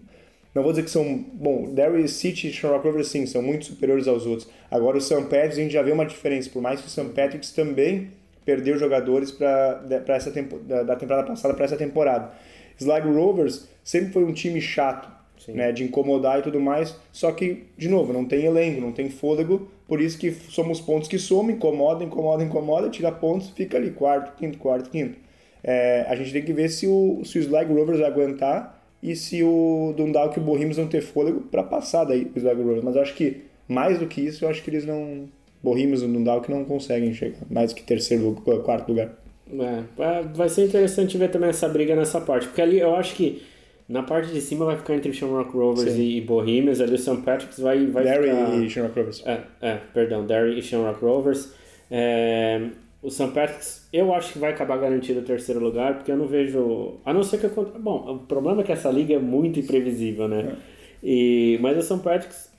não 0.53 0.61
vou 0.61 0.73
dizer 0.73 0.83
que 0.83 0.91
são, 0.91 1.25
bom, 1.33 1.73
Derry 1.73 2.05
City 2.09 2.49
e 2.49 2.51
Shamrock 2.51 2.85
Rovers 2.85 3.07
sim, 3.07 3.25
são 3.25 3.41
muito 3.41 3.65
superiores 3.65 4.09
aos 4.09 4.25
outros. 4.25 4.49
Agora 4.69 4.97
o 4.97 5.01
St. 5.01 5.15
Patrick's 5.23 5.57
a 5.57 5.61
gente 5.61 5.71
já 5.71 5.81
vê 5.81 5.93
uma 5.93 6.05
diferença, 6.05 6.49
por 6.49 6.61
mais 6.61 6.81
que 6.81 6.87
o 6.87 6.89
St. 6.89 7.13
Patrick's 7.15 7.51
também 7.51 8.09
perdeu 8.45 8.77
jogadores 8.77 9.31
para 9.31 9.81
essa 10.09 10.31
tempo, 10.31 10.59
da, 10.59 10.83
da 10.83 10.95
temporada 10.95 11.27
passada 11.27 11.53
para 11.53 11.65
essa 11.65 11.77
temporada. 11.77 12.31
Sligo 12.79 13.13
Rovers 13.13 13.67
sempre 13.83 14.11
foi 14.11 14.23
um 14.23 14.33
time 14.33 14.59
chato, 14.59 15.11
né, 15.47 15.71
de 15.71 15.83
incomodar 15.83 16.39
e 16.39 16.41
tudo 16.41 16.59
mais, 16.59 16.95
só 17.11 17.31
que, 17.31 17.65
de 17.77 17.89
novo, 17.89 18.13
não 18.13 18.25
tem 18.25 18.45
elenco, 18.45 18.79
não 18.79 18.91
tem 18.91 19.09
fôlego, 19.09 19.67
por 19.87 19.99
isso 19.99 20.17
que 20.17 20.31
somos 20.31 20.79
pontos 20.79 21.07
que 21.07 21.19
somam, 21.19 21.51
incomoda, 21.51 22.03
incomoda, 22.03 22.43
incomoda, 22.43 22.89
tira 22.89 23.11
pontos, 23.11 23.49
fica 23.49 23.77
ali, 23.77 23.91
quarto, 23.91 24.37
quinto, 24.37 24.57
quarto, 24.57 24.89
quinto. 24.89 25.17
É, 25.63 26.05
a 26.07 26.15
gente 26.15 26.31
tem 26.31 26.43
que 26.43 26.53
ver 26.53 26.69
se 26.69 26.87
o, 26.87 27.21
se 27.23 27.37
o 27.37 27.41
Sligo 27.41 27.73
Rovers 27.73 27.99
vai 27.99 28.09
aguentar 28.09 28.81
e 29.01 29.15
se 29.15 29.43
o 29.43 29.93
Dundalk 29.95 30.37
e 30.37 30.41
o 30.41 30.43
Bohemians 30.43 30.77
vão 30.77 30.87
ter 30.87 31.01
fôlego 31.01 31.41
para 31.41 31.63
passar 31.63 32.05
daí 32.05 32.31
o 32.33 32.37
Sligo 32.37 32.63
Rovers. 32.63 32.83
Mas 32.83 32.95
eu 32.95 33.01
acho 33.01 33.13
que, 33.13 33.43
mais 33.67 33.99
do 33.99 34.07
que 34.07 34.21
isso, 34.21 34.45
eu 34.45 34.49
acho 34.49 34.63
que 34.63 34.69
eles 34.69 34.85
não... 34.85 35.27
Bohemians 35.63 36.01
e 36.01 36.05
o 36.05 36.07
Dundalk 36.07 36.51
não 36.51 36.65
conseguem 36.65 37.13
chegar 37.13 37.39
mais 37.49 37.71
do 37.71 37.75
que 37.77 37.83
terceiro, 37.83 38.33
quarto 38.63 38.89
lugar. 38.89 39.11
É, 39.51 40.23
vai 40.33 40.49
ser 40.49 40.65
interessante 40.65 41.17
ver 41.17 41.29
também 41.29 41.49
essa 41.49 41.69
briga 41.69 41.95
nessa 41.95 42.19
parte, 42.19 42.47
porque 42.47 42.61
ali 42.61 42.79
eu 42.79 42.95
acho 42.95 43.15
que 43.15 43.41
na 43.87 44.01
parte 44.03 44.31
de 44.31 44.41
cima 44.41 44.65
vai 44.65 44.77
ficar 44.77 44.95
entre 44.95 45.13
Shamrock 45.13 45.55
Rovers 45.55 45.91
Sim. 45.93 46.01
e 46.01 46.21
Bohemians, 46.21 46.81
ali 46.81 46.95
o 46.95 46.97
St. 46.97 47.17
Patrick's 47.17 47.59
vai, 47.59 47.85
vai 47.87 48.03
Derry 48.03 48.29
ficar... 48.29 48.55
e 48.63 48.69
Shamrock 48.69 48.97
Rovers. 48.99 49.23
É, 49.25 49.41
é, 49.61 49.79
perdão, 49.93 50.25
Derry 50.25 50.57
e 50.57 50.61
Shamrock 50.61 51.03
Rovers. 51.03 51.53
É, 51.91 52.69
o 53.01 53.09
St. 53.09 53.27
Patrick's, 53.31 53.87
eu 53.91 54.13
acho 54.13 54.33
que 54.33 54.39
vai 54.39 54.51
acabar 54.51 54.77
garantido 54.77 55.19
o 55.19 55.23
terceiro 55.23 55.59
lugar, 55.61 55.95
porque 55.95 56.11
eu 56.11 56.17
não 56.17 56.25
vejo. 56.27 56.95
A 57.05 57.13
não 57.13 57.21
ser 57.21 57.37
que. 57.39 57.45
aconte- 57.45 57.77
Bom, 57.77 58.13
o 58.15 58.19
problema 58.19 58.61
é 58.61 58.63
que 58.63 58.71
essa 58.71 58.89
liga 58.89 59.13
é 59.15 59.19
muito 59.19 59.59
imprevisível, 59.59 60.27
né? 60.27 60.55
E, 61.03 61.59
mas 61.61 61.77
o 61.77 61.81
St. 61.81 62.01
Patrick's 62.01 62.49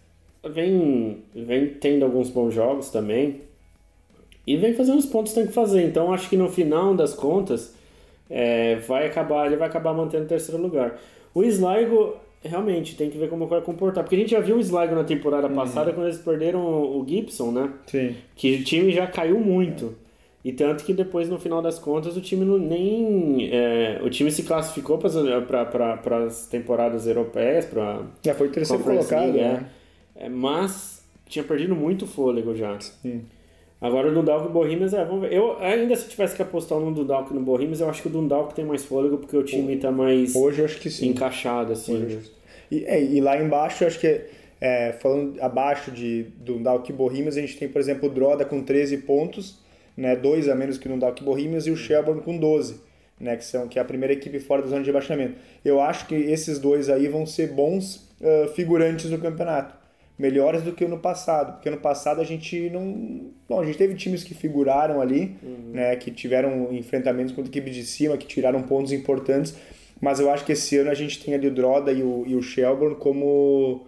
vem, 0.50 1.22
vem 1.34 1.68
tendo 1.68 2.04
alguns 2.04 2.30
bons 2.30 2.52
jogos 2.52 2.90
também. 2.90 3.40
E 4.46 4.56
vem 4.56 4.74
fazendo 4.74 4.98
os 4.98 5.06
pontos 5.06 5.32
que 5.32 5.38
tem 5.40 5.46
que 5.48 5.54
fazer. 5.54 5.82
Então 5.84 6.12
acho 6.12 6.28
que 6.28 6.36
no 6.36 6.48
final 6.48 6.94
das 6.94 7.14
contas 7.14 7.74
é, 8.28 8.76
vai 8.76 9.06
acabar, 9.06 9.46
ele 9.46 9.56
vai 9.56 9.68
acabar 9.68 9.94
mantendo 9.94 10.24
o 10.24 10.28
terceiro 10.28 10.60
lugar. 10.60 11.00
O 11.34 11.42
Sligo 11.42 12.16
realmente 12.42 12.94
tem 12.94 13.08
que 13.10 13.16
ver 13.16 13.28
como 13.28 13.46
vai 13.46 13.62
comportar. 13.62 14.04
Porque 14.04 14.16
a 14.16 14.18
gente 14.18 14.30
já 14.30 14.40
viu 14.40 14.56
o 14.56 14.60
Sligo 14.60 14.94
na 14.94 15.04
temporada 15.04 15.48
passada 15.48 15.92
quando 15.92 16.06
eles 16.06 16.18
perderam 16.18 16.60
o 16.60 17.04
Gibson, 17.08 17.50
né? 17.50 17.72
Sim. 17.86 18.14
que 18.36 18.56
o 18.56 18.64
time 18.64 18.92
já 18.92 19.06
caiu 19.06 19.40
muito. 19.40 19.94
E 20.44 20.52
tanto 20.52 20.84
que 20.84 20.92
depois, 20.92 21.26
no 21.26 21.38
final 21.38 21.62
das 21.62 21.78
contas, 21.78 22.18
o 22.18 22.20
time 22.20 22.44
não, 22.44 22.58
nem. 22.58 23.48
é, 23.50 23.98
o 24.04 24.10
time 24.10 24.30
se 24.30 24.42
classificou 24.42 24.98
para 24.98 26.18
as 26.26 26.46
temporadas 26.46 27.06
europeias, 27.06 27.64
para 27.64 28.02
Já 28.22 28.34
foi 28.34 28.50
terceiro 28.50 28.84
colocado, 28.84 29.32
League, 29.32 29.38
né? 29.38 29.66
é. 29.80 29.83
É, 30.16 30.28
mas 30.28 31.04
tinha 31.26 31.44
perdido 31.44 31.74
muito 31.74 32.06
fôlego 32.06 32.54
já. 32.54 32.78
Sim. 32.80 33.24
Agora 33.80 34.08
o 34.08 34.14
Dundalk 34.14 34.46
e 34.46 34.48
o 34.48 34.52
Bohemians, 34.52 34.94
é, 34.94 35.04
vamos 35.04 35.22
ver. 35.22 35.32
Eu, 35.32 35.58
ainda 35.58 35.94
se 35.96 36.08
tivesse 36.08 36.34
que 36.34 36.42
apostar 36.42 36.78
no 36.78 36.92
Dundalk 36.92 37.30
e 37.30 37.34
no 37.34 37.40
Bohemians, 37.40 37.80
eu 37.80 37.90
acho 37.90 38.00
que 38.00 38.08
o 38.08 38.10
Dundalk 38.10 38.54
tem 38.54 38.64
mais 38.64 38.84
fôlego 38.84 39.18
porque 39.18 39.36
o 39.36 39.42
time 39.42 39.76
tá 39.76 39.90
mais 39.90 40.34
Hoje 40.34 40.64
acho 40.64 40.80
que 40.80 40.88
sim. 40.88 41.08
encaixado, 41.08 41.72
assim. 41.72 42.08
Sim. 42.08 42.30
E, 42.70 42.84
é, 42.84 43.02
e 43.02 43.20
lá 43.20 43.40
embaixo, 43.40 43.84
eu 43.84 43.88
acho 43.88 44.00
que, 44.00 44.22
é, 44.60 44.92
falando 44.92 45.40
abaixo 45.42 45.90
de 45.90 46.26
Dundalk 46.40 46.88
e 46.88 46.94
Bohemians, 46.94 47.36
a 47.36 47.40
gente 47.40 47.58
tem, 47.58 47.68
por 47.68 47.78
exemplo, 47.78 48.08
o 48.08 48.12
Droda 48.12 48.44
com 48.44 48.62
13 48.62 48.98
pontos, 48.98 49.58
né, 49.96 50.16
dois 50.16 50.48
a 50.48 50.54
menos 50.54 50.78
que 50.78 50.86
o 50.86 50.90
Dundalk 50.90 51.20
e 51.20 51.24
Bohemians, 51.24 51.66
e 51.66 51.70
o 51.70 51.76
Shelburne 51.76 52.22
com 52.22 52.38
12, 52.38 52.80
né, 53.20 53.36
que, 53.36 53.44
são, 53.44 53.68
que 53.68 53.78
é 53.78 53.82
a 53.82 53.84
primeira 53.84 54.14
equipe 54.14 54.40
fora 54.40 54.62
da 54.62 54.68
zona 54.68 54.80
de 54.80 54.86
rebaixamento. 54.86 55.34
Eu 55.64 55.80
acho 55.80 56.06
que 56.06 56.14
esses 56.14 56.58
dois 56.58 56.88
aí 56.88 57.06
vão 57.06 57.26
ser 57.26 57.48
bons 57.48 58.08
ah, 58.22 58.48
figurantes 58.54 59.10
no 59.10 59.18
campeonato. 59.18 59.83
Melhores 60.16 60.62
do 60.62 60.72
que 60.72 60.84
o 60.84 60.88
no 60.88 60.98
passado, 60.98 61.54
porque 61.54 61.68
no 61.68 61.76
passado 61.76 62.20
a 62.20 62.24
gente 62.24 62.70
não. 62.70 63.32
Bom, 63.48 63.60
a 63.60 63.64
gente 63.64 63.76
teve 63.76 63.94
times 63.96 64.22
que 64.22 64.32
figuraram 64.32 65.00
ali, 65.00 65.36
né, 65.72 65.96
que 65.96 66.08
tiveram 66.10 66.72
enfrentamentos 66.72 67.34
contra 67.34 67.50
equipes 67.50 67.74
de 67.74 67.84
cima, 67.84 68.16
que 68.16 68.24
tiraram 68.24 68.62
pontos 68.62 68.92
importantes, 68.92 69.56
mas 70.00 70.20
eu 70.20 70.30
acho 70.30 70.44
que 70.44 70.52
esse 70.52 70.76
ano 70.76 70.90
a 70.90 70.94
gente 70.94 71.20
tem 71.22 71.34
ali 71.34 71.48
o 71.48 71.50
Droda 71.50 71.90
e 71.90 72.00
o, 72.00 72.24
e 72.28 72.36
o 72.36 72.42
Shelburne 72.42 72.94
como, 72.94 73.86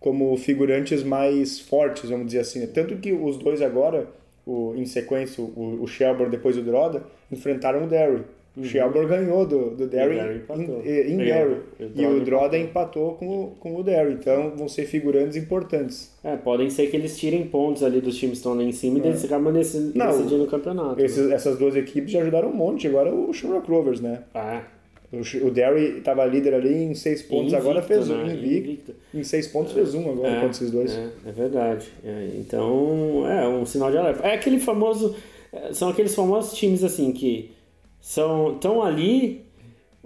como 0.00 0.36
figurantes 0.36 1.04
mais 1.04 1.60
fortes, 1.60 2.10
vamos 2.10 2.26
dizer 2.26 2.40
assim. 2.40 2.66
Tanto 2.66 2.96
que 2.96 3.12
os 3.12 3.36
dois 3.36 3.62
agora, 3.62 4.08
o, 4.44 4.74
em 4.74 4.84
sequência, 4.84 5.40
o, 5.40 5.78
o 5.80 5.86
Shelburne 5.86 6.30
depois 6.30 6.56
o 6.56 6.62
Droda, 6.62 7.04
enfrentaram 7.30 7.84
o 7.84 7.86
Derry. 7.86 8.24
O 8.58 8.64
Shelburne 8.64 9.08
ganhou 9.08 9.46
do, 9.46 9.70
do 9.70 9.86
Derry 9.86 10.14
em. 10.16 10.18
Derry. 10.18 11.56
E 11.80 11.84
o 11.84 11.88
E 11.94 12.06
o 12.06 12.24
Droda 12.24 12.58
empatou 12.58 13.12
com, 13.14 13.26
o- 13.28 13.46
com 13.60 13.76
o 13.76 13.82
Derry. 13.82 14.14
Então 14.14 14.52
vão 14.56 14.68
ser 14.68 14.84
figurantes 14.86 15.36
importantes. 15.36 16.12
É, 16.24 16.36
podem 16.36 16.68
ser 16.70 16.88
que 16.88 16.96
eles 16.96 17.16
tirem 17.18 17.44
pontos 17.46 17.82
ali 17.82 18.00
dos 18.00 18.16
times 18.16 18.32
que 18.32 18.38
estão 18.38 18.54
lá 18.54 18.62
em 18.62 18.72
cima 18.72 18.98
e 18.98 19.02
eles 19.08 19.24
acabam 19.24 19.52
deci- 19.52 19.92
Não, 19.94 20.06
decidindo 20.08 20.44
o 20.44 20.46
campeonato. 20.46 20.96
né? 20.98 21.04
Esses- 21.04 21.30
essas 21.30 21.56
duas 21.58 21.76
equipes 21.76 22.10
já 22.10 22.20
ajudaram 22.20 22.48
um 22.50 22.54
monte. 22.54 22.86
Agora 22.86 23.14
o 23.14 23.32
Shamrock 23.32 23.70
Rovers, 23.70 24.00
né? 24.00 24.20
Ah, 24.34 24.62
O, 25.10 25.46
o 25.46 25.50
Derry 25.50 25.98
estava 25.98 26.26
líder 26.26 26.52
ali 26.52 26.82
em 26.84 26.94
seis 26.94 27.22
pontos, 27.22 27.52
invicto, 27.52 27.56
agora 27.56 27.80
fez 27.80 28.10
um. 28.10 28.16
né? 28.26 28.34
Invicto. 28.34 28.94
Em 29.14 29.22
seis 29.24 29.46
pontos 29.46 29.72
fez 29.72 29.94
um 29.94 30.10
agora 30.10 30.34
contra 30.34 30.50
esses 30.50 30.70
dois. 30.70 30.92
É, 30.94 31.08
é 31.26 31.32
verdade. 31.32 31.86
É, 32.04 32.28
então, 32.38 33.24
é 33.26 33.48
um 33.48 33.64
sinal 33.64 33.90
de 33.90 33.96
alerta. 33.96 34.26
É 34.26 34.34
aquele 34.34 34.58
famoso. 34.58 35.14
é, 35.50 35.72
São 35.72 35.88
aqueles 35.88 36.14
famosos 36.14 36.52
times 36.58 36.84
assim 36.84 37.10
que 37.12 37.52
são 38.00 38.54
estão 38.54 38.82
ali. 38.82 39.46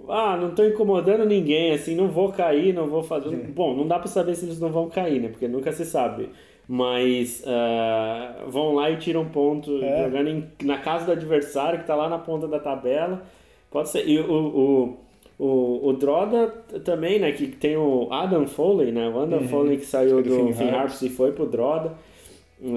Ah, 0.09 0.35
não 0.35 0.49
estou 0.49 0.67
incomodando 0.67 1.25
ninguém, 1.25 1.71
assim, 1.71 1.95
não 1.95 2.09
vou 2.09 2.31
cair, 2.31 2.73
não 2.73 2.87
vou 2.87 3.03
fazer. 3.03 3.29
Bom, 3.29 3.73
não 3.73 3.87
dá 3.87 3.97
para 3.99 4.07
saber 4.07 4.35
se 4.35 4.45
eles 4.45 4.59
não 4.59 4.69
vão 4.69 4.89
cair, 4.89 5.21
né? 5.21 5.29
Porque 5.29 5.47
nunca 5.47 5.71
se 5.71 5.85
sabe. 5.85 6.29
Mas 6.67 7.41
uh, 7.41 8.49
vão 8.49 8.75
lá 8.75 8.89
e 8.89 8.97
tiram 8.97 9.25
ponto 9.25 9.83
é. 9.83 10.03
jogando 10.03 10.29
em, 10.29 10.45
na 10.63 10.77
casa 10.77 11.05
do 11.05 11.11
adversário 11.11 11.79
que 11.79 11.83
está 11.83 11.95
lá 11.95 12.09
na 12.09 12.17
ponta 12.17 12.47
da 12.47 12.59
tabela. 12.59 13.23
Pode 13.69 13.89
ser. 13.89 14.07
E 14.07 14.19
o, 14.19 14.31
o, 14.31 14.97
o, 15.39 15.89
o 15.89 15.93
Droda 15.93 16.47
também, 16.83 17.19
né? 17.19 17.31
Que 17.31 17.47
tem 17.47 17.75
o 17.75 18.07
Adam 18.11 18.47
Foley, 18.47 18.91
né? 18.91 19.09
O 19.09 19.21
Adam 19.21 19.39
uhum. 19.39 19.47
Foley 19.47 19.77
que 19.77 19.85
saiu 19.85 20.21
do, 20.21 20.47
do 20.47 20.53
Finn 20.53 20.69
Harps 20.69 21.01
e 21.01 21.09
foi 21.09 21.31
pro 21.31 21.45
Droda. 21.45 21.93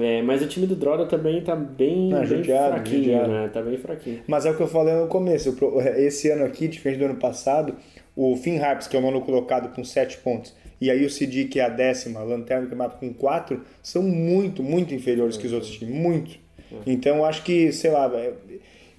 É, 0.01 0.21
mas 0.21 0.41
o 0.41 0.47
time 0.47 0.67
do 0.67 0.75
Droda 0.75 1.05
também 1.05 1.41
tá 1.41 1.55
bem, 1.55 2.09
bem 2.09 2.25
judiado, 2.25 2.73
fraquinho, 2.73 3.03
judiado. 3.03 3.31
né? 3.31 3.49
Tá 3.53 3.61
bem 3.61 3.77
fraquinho. 3.77 4.21
Mas 4.27 4.45
é 4.45 4.51
o 4.51 4.55
que 4.57 4.61
eu 4.61 4.67
falei 4.67 4.93
no 4.93 5.07
começo. 5.07 5.55
Esse 5.95 6.29
ano 6.29 6.43
aqui, 6.43 6.67
diferente 6.67 6.99
do 6.99 7.05
ano 7.05 7.15
passado, 7.15 7.75
o 8.13 8.35
Finn 8.35 8.59
Harps, 8.59 8.87
que 8.87 8.97
é 8.97 8.99
o 8.99 9.01
nono 9.01 9.21
colocado 9.21 9.73
com 9.73 9.83
7 9.83 10.17
pontos, 10.17 10.53
e 10.81 10.91
aí 10.91 11.05
o 11.05 11.09
CD, 11.09 11.45
que 11.45 11.59
é 11.59 11.63
a 11.63 11.69
décima, 11.69 12.21
lanterna 12.21 12.63
do 12.63 12.69
campeonato 12.69 12.97
com 12.97 13.13
4, 13.13 13.61
são 13.81 14.03
muito, 14.03 14.61
muito 14.61 14.93
inferiores 14.93 15.37
que 15.37 15.47
os 15.47 15.53
outros 15.53 15.71
times. 15.71 15.95
Muito. 15.95 16.39
Então, 16.85 17.17
eu 17.17 17.25
acho 17.25 17.43
que, 17.43 17.71
sei 17.71 17.91
lá, 17.91 18.11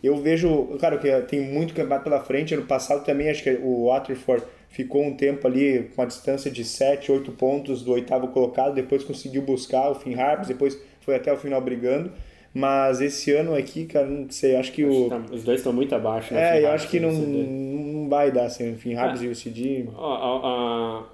eu 0.03 0.17
vejo, 0.17 0.69
claro 0.79 0.99
que 0.99 1.11
tem 1.23 1.41
muito 1.41 1.75
campeonato 1.75 2.05
pela 2.05 2.21
frente. 2.21 2.55
Ano 2.55 2.65
passado 2.65 3.05
também 3.05 3.29
acho 3.29 3.43
que 3.43 3.51
o 3.63 3.87
Waterford 3.87 4.45
ficou 4.69 5.03
um 5.03 5.15
tempo 5.15 5.47
ali 5.47 5.91
com 5.95 6.03
uma 6.03 6.07
distância 6.07 6.51
de 6.51 6.65
7, 6.65 7.11
8 7.11 7.33
pontos 7.33 7.83
do 7.83 7.93
oitavo 7.93 8.29
colocado, 8.29 8.75
depois 8.75 9.03
conseguiu 9.05 9.43
buscar 9.43 9.91
o 9.91 9.95
Finn 9.95 10.15
Harps, 10.15 10.49
depois 10.49 10.79
foi 11.01 11.17
até 11.17 11.33
o 11.33 11.37
final 11.37 11.61
brigando. 11.61 12.13
Mas 12.53 13.01
esse 13.01 13.31
ano 13.33 13.55
aqui, 13.55 13.85
cara, 13.85 14.07
não 14.07 14.29
sei, 14.31 14.57
acho 14.57 14.73
que 14.73 14.83
acho 14.83 15.07
o. 15.07 15.09
Tá, 15.09 15.23
os 15.31 15.45
dois 15.45 15.61
estão 15.61 15.73
muito 15.73 15.95
abaixo, 15.95 16.33
né? 16.33 16.59
É, 16.59 16.65
eu 16.65 16.71
acho 16.71 16.89
que 16.89 16.99
não, 16.99 17.13
não 17.13 18.09
vai 18.09 18.33
dar 18.33 18.47
assim, 18.47 18.73
o 18.73 18.77
Finn 18.77 18.97
Harps 18.97 19.21
ah, 19.21 19.25
e 19.25 19.29
o 19.29 19.35
CD. 19.35 19.85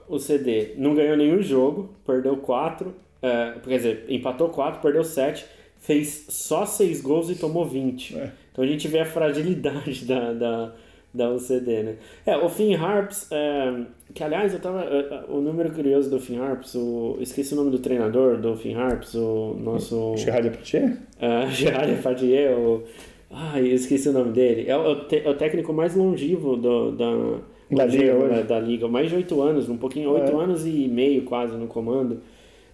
o 0.08 0.18
CD 0.18 0.74
não 0.76 0.94
ganhou 0.94 1.16
nenhum 1.16 1.42
jogo, 1.42 1.90
perdeu 2.06 2.36
4, 2.36 2.94
é, 3.20 3.54
quer 3.64 3.76
dizer, 3.76 4.04
empatou 4.08 4.48
4, 4.48 4.80
perdeu 4.80 5.02
7, 5.02 5.44
fez 5.78 6.26
só 6.28 6.64
6 6.64 7.00
gols 7.00 7.28
e 7.30 7.34
tomou 7.34 7.66
20. 7.66 8.16
É. 8.16 8.30
Então 8.52 8.64
a 8.64 8.66
gente 8.66 8.86
vê 8.86 9.00
a 9.00 9.04
fragilidade 9.04 10.04
da, 10.06 10.32
da, 10.32 10.74
da 11.14 11.30
UCD, 11.30 11.82
né? 11.84 11.94
É, 12.26 12.36
o 12.36 12.48
Finn 12.48 12.74
Harps, 12.74 13.28
é, 13.30 13.84
que 14.12 14.24
aliás, 14.24 14.52
eu 14.52 14.58
tava, 14.58 14.82
é, 14.82 14.98
é, 14.98 15.24
o 15.28 15.40
número 15.40 15.70
curioso 15.72 16.10
do 16.10 16.18
Finn 16.18 16.40
Harps, 16.40 16.74
o, 16.74 17.16
esqueci 17.20 17.54
o 17.54 17.56
nome 17.56 17.70
do 17.70 17.78
treinador 17.78 18.36
do 18.36 18.56
Finn 18.56 18.74
Harps, 18.74 19.14
o 19.14 19.56
nosso... 19.60 20.16
Gerard 20.16 20.50
Depardieu? 20.50 20.88
Uh, 20.88 21.50
Gerard 21.54 21.94
Depardieu, 21.94 22.58
o, 22.58 22.82
ai, 23.30 23.68
eu 23.68 23.74
esqueci 23.74 24.08
o 24.08 24.12
nome 24.12 24.32
dele. 24.32 24.68
É 24.68 24.76
o, 24.76 24.90
é 24.90 25.04
te, 25.04 25.22
é 25.24 25.30
o 25.30 25.34
técnico 25.34 25.72
mais 25.72 25.94
longevo 25.94 26.56
do, 26.56 26.90
da, 26.90 27.38
da, 27.70 27.84
liga, 27.86 28.28
da, 28.28 28.42
da, 28.42 28.60
liga, 28.60 28.88
mais 28.88 29.08
de 29.08 29.14
oito 29.14 29.40
anos, 29.40 29.68
um 29.68 29.76
pouquinho, 29.76 30.10
oito 30.10 30.32
é. 30.32 30.42
anos 30.42 30.66
e 30.66 30.88
meio 30.88 31.22
quase 31.22 31.56
no 31.56 31.68
comando. 31.68 32.20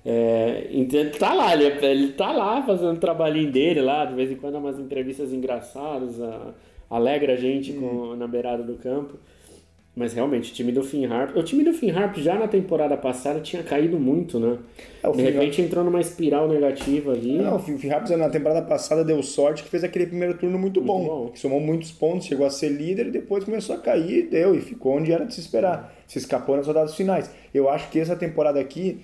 É, 0.03 0.67
então 0.71 0.99
tá 1.11 1.35
lá, 1.35 1.53
ele, 1.53 1.67
ele 1.85 2.13
tá 2.13 2.33
lá 2.33 2.63
fazendo 2.63 2.95
o 2.95 3.01
trabalhinho 3.01 3.53
dele 3.53 3.83
lá, 3.83 4.07
de 4.07 4.15
vez 4.15 4.31
em 4.31 4.37
quando 4.37 4.57
umas 4.57 4.79
entrevistas 4.79 5.31
engraçadas, 5.31 6.19
a, 6.23 6.55
alegra 6.91 7.35
a 7.35 7.37
gente 7.37 7.73
com, 7.73 7.87
hum. 7.87 8.17
na 8.17 8.27
beirada 8.27 8.63
do 8.63 8.75
campo. 8.75 9.17
Mas 9.95 10.15
realmente, 10.15 10.53
o 10.53 10.55
time 10.55 10.71
do 10.71 10.85
Finn 10.85 11.05
Harp. 11.07 11.37
O 11.37 11.43
time 11.43 11.65
do 11.65 11.73
Finn 11.75 11.91
Harp 11.91 12.17
já 12.19 12.37
na 12.37 12.47
temporada 12.47 12.97
passada 12.97 13.41
tinha 13.41 13.63
caído 13.63 13.99
muito, 13.99 14.39
né? 14.39 14.57
É, 15.03 15.11
de 15.11 15.21
repente 15.21 15.61
entrou 15.61 15.85
numa 15.85 16.01
espiral 16.01 16.49
negativa 16.49 17.13
ali. 17.13 17.37
Não, 17.37 17.57
o 17.57 17.59
Finn 17.59 17.91
Harp 17.91 18.09
na 18.11 18.31
temporada 18.31 18.65
passada 18.65 19.05
deu 19.05 19.21
sorte 19.21 19.65
que 19.65 19.69
fez 19.69 19.83
aquele 19.83 20.07
primeiro 20.07 20.35
turno 20.39 20.59
muito, 20.59 20.81
muito 20.81 20.87
bom, 20.87 21.05
bom. 21.05 21.29
Que 21.31 21.41
somou 21.41 21.61
muitos 21.61 21.91
pontos, 21.91 22.27
chegou 22.29 22.47
a 22.47 22.51
ser 22.51 22.69
líder 22.69 23.09
e 23.09 23.11
depois 23.11 23.43
começou 23.43 23.75
a 23.75 23.79
cair, 23.79 24.29
deu, 24.31 24.55
e 24.55 24.61
ficou 24.61 24.97
onde 24.97 25.13
era 25.13 25.25
de 25.25 25.35
se 25.35 25.41
esperar. 25.41 25.93
Se 26.07 26.19
escapou 26.19 26.57
nas 26.57 26.67
rodadas 26.67 26.95
finais. 26.95 27.29
Eu 27.53 27.69
acho 27.69 27.91
que 27.91 27.99
essa 27.99 28.15
temporada 28.15 28.61
aqui 28.61 29.01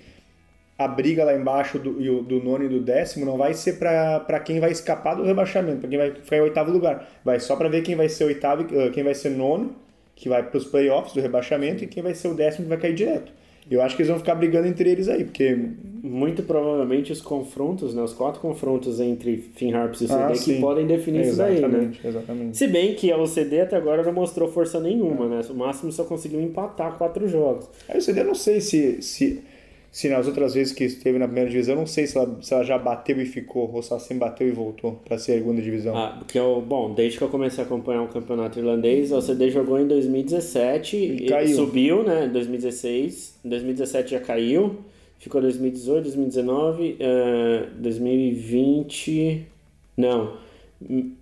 a 0.77 0.87
briga 0.87 1.23
lá 1.23 1.35
embaixo 1.35 1.79
do, 1.79 2.21
do 2.21 2.43
nono 2.43 2.65
e 2.65 2.69
do 2.69 2.79
décimo 2.79 3.25
não 3.25 3.37
vai 3.37 3.53
ser 3.53 3.79
para 3.79 4.39
quem 4.39 4.59
vai 4.59 4.71
escapar 4.71 5.15
do 5.15 5.23
rebaixamento, 5.23 5.79
para 5.79 5.89
quem 5.89 5.97
vai 5.97 6.11
ficar 6.11 6.37
em 6.37 6.41
oitavo 6.41 6.71
lugar. 6.71 7.09
Vai 7.25 7.39
só 7.39 7.55
para 7.55 7.67
ver 7.67 7.81
quem 7.81 7.95
vai 7.95 8.07
ser 8.07 8.25
oitavo, 8.25 8.65
quem 8.93 9.03
vai 9.03 9.15
ser 9.15 9.29
nono, 9.29 9.75
que 10.15 10.29
vai 10.29 10.43
para 10.43 10.57
os 10.57 10.65
playoffs 10.65 11.13
do 11.13 11.21
rebaixamento, 11.21 11.83
e 11.83 11.87
quem 11.87 12.03
vai 12.03 12.13
ser 12.13 12.27
o 12.27 12.33
décimo 12.33 12.65
que 12.65 12.69
vai 12.69 12.77
cair 12.77 12.93
direto. 12.93 13.31
Eu 13.69 13.81
acho 13.81 13.95
que 13.95 14.01
eles 14.01 14.09
vão 14.09 14.17
ficar 14.17 14.35
brigando 14.35 14.67
entre 14.67 14.89
eles 14.89 15.09
aí, 15.09 15.25
porque. 15.25 15.57
Muito 16.01 16.41
provavelmente 16.43 17.11
os 17.11 17.21
confrontos, 17.21 17.93
né? 17.93 18.01
Os 18.01 18.13
quatro 18.13 18.39
confrontos 18.39 19.01
entre 19.01 19.37
Finn 19.55 19.73
Harps 19.73 20.01
e 20.01 20.05
o 20.05 20.07
CD 20.07 20.21
ah, 20.23 20.31
que 20.31 20.61
podem 20.61 20.87
definir 20.87 21.25
isso 21.25 21.37
daí, 21.37 21.59
né? 21.59 21.91
Exatamente. 22.01 22.55
Se 22.55 22.67
bem 22.67 22.95
que 22.95 23.11
o 23.11 23.27
CD 23.27 23.61
até 23.61 23.75
agora 23.75 24.03
não 24.03 24.13
mostrou 24.13 24.49
força 24.49 24.79
nenhuma, 24.79 25.25
é. 25.25 25.29
né? 25.29 25.41
O 25.49 25.53
máximo 25.53 25.91
só 25.91 26.05
conseguiu 26.05 26.39
empatar 26.39 26.97
quatro 26.97 27.27
jogos. 27.27 27.69
Aí 27.89 27.97
o 27.97 28.01
CD 28.01 28.21
eu 28.21 28.25
não 28.25 28.35
sei 28.35 28.61
se. 28.61 29.01
se 29.01 29.43
se 29.91 30.09
nas 30.09 30.27
outras 30.27 30.53
vezes 30.53 30.73
que 30.73 30.83
esteve 30.83 31.17
na 31.17 31.25
primeira 31.25 31.49
divisão, 31.49 31.75
não 31.75 31.87
sei 31.87 32.05
se 32.05 32.17
ela, 32.17 32.37
se 32.41 32.53
ela 32.53 32.63
já 32.63 32.77
bateu 32.77 33.19
e 33.21 33.25
ficou, 33.25 33.71
ou 33.73 33.81
se 33.81 33.91
ela 33.91 33.99
sempre 33.99 34.27
bateu 34.27 34.47
e 34.47 34.51
voltou 34.51 34.93
para 35.03 35.15
a 35.15 35.19
segunda 35.19 35.61
divisão. 35.61 35.97
Ah, 35.97 36.15
porque 36.19 36.37
eu, 36.37 36.61
bom, 36.61 36.93
desde 36.93 37.17
que 37.17 37.23
eu 37.23 37.29
comecei 37.29 37.63
a 37.63 37.67
acompanhar 37.67 38.03
o 38.03 38.07
campeonato 38.07 38.59
irlandês, 38.59 39.11
o 39.11 39.21
CD 39.21 39.49
jogou 39.49 39.79
em 39.79 39.87
2017 39.87 40.97
e, 40.97 41.25
caiu. 41.27 41.55
subiu, 41.55 42.03
né, 42.03 42.25
em 42.25 42.29
2016, 42.29 43.39
em 43.43 43.49
2017 43.49 44.11
já 44.11 44.19
caiu, 44.19 44.77
ficou 45.19 45.41
2018, 45.41 46.03
2019, 46.03 46.91
uh, 46.93 47.81
2020, 47.81 49.47
não, 49.95 50.37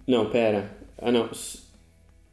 não, 0.05 0.29
pera, 0.29 0.71
ah 0.97 1.11
não, 1.11 1.29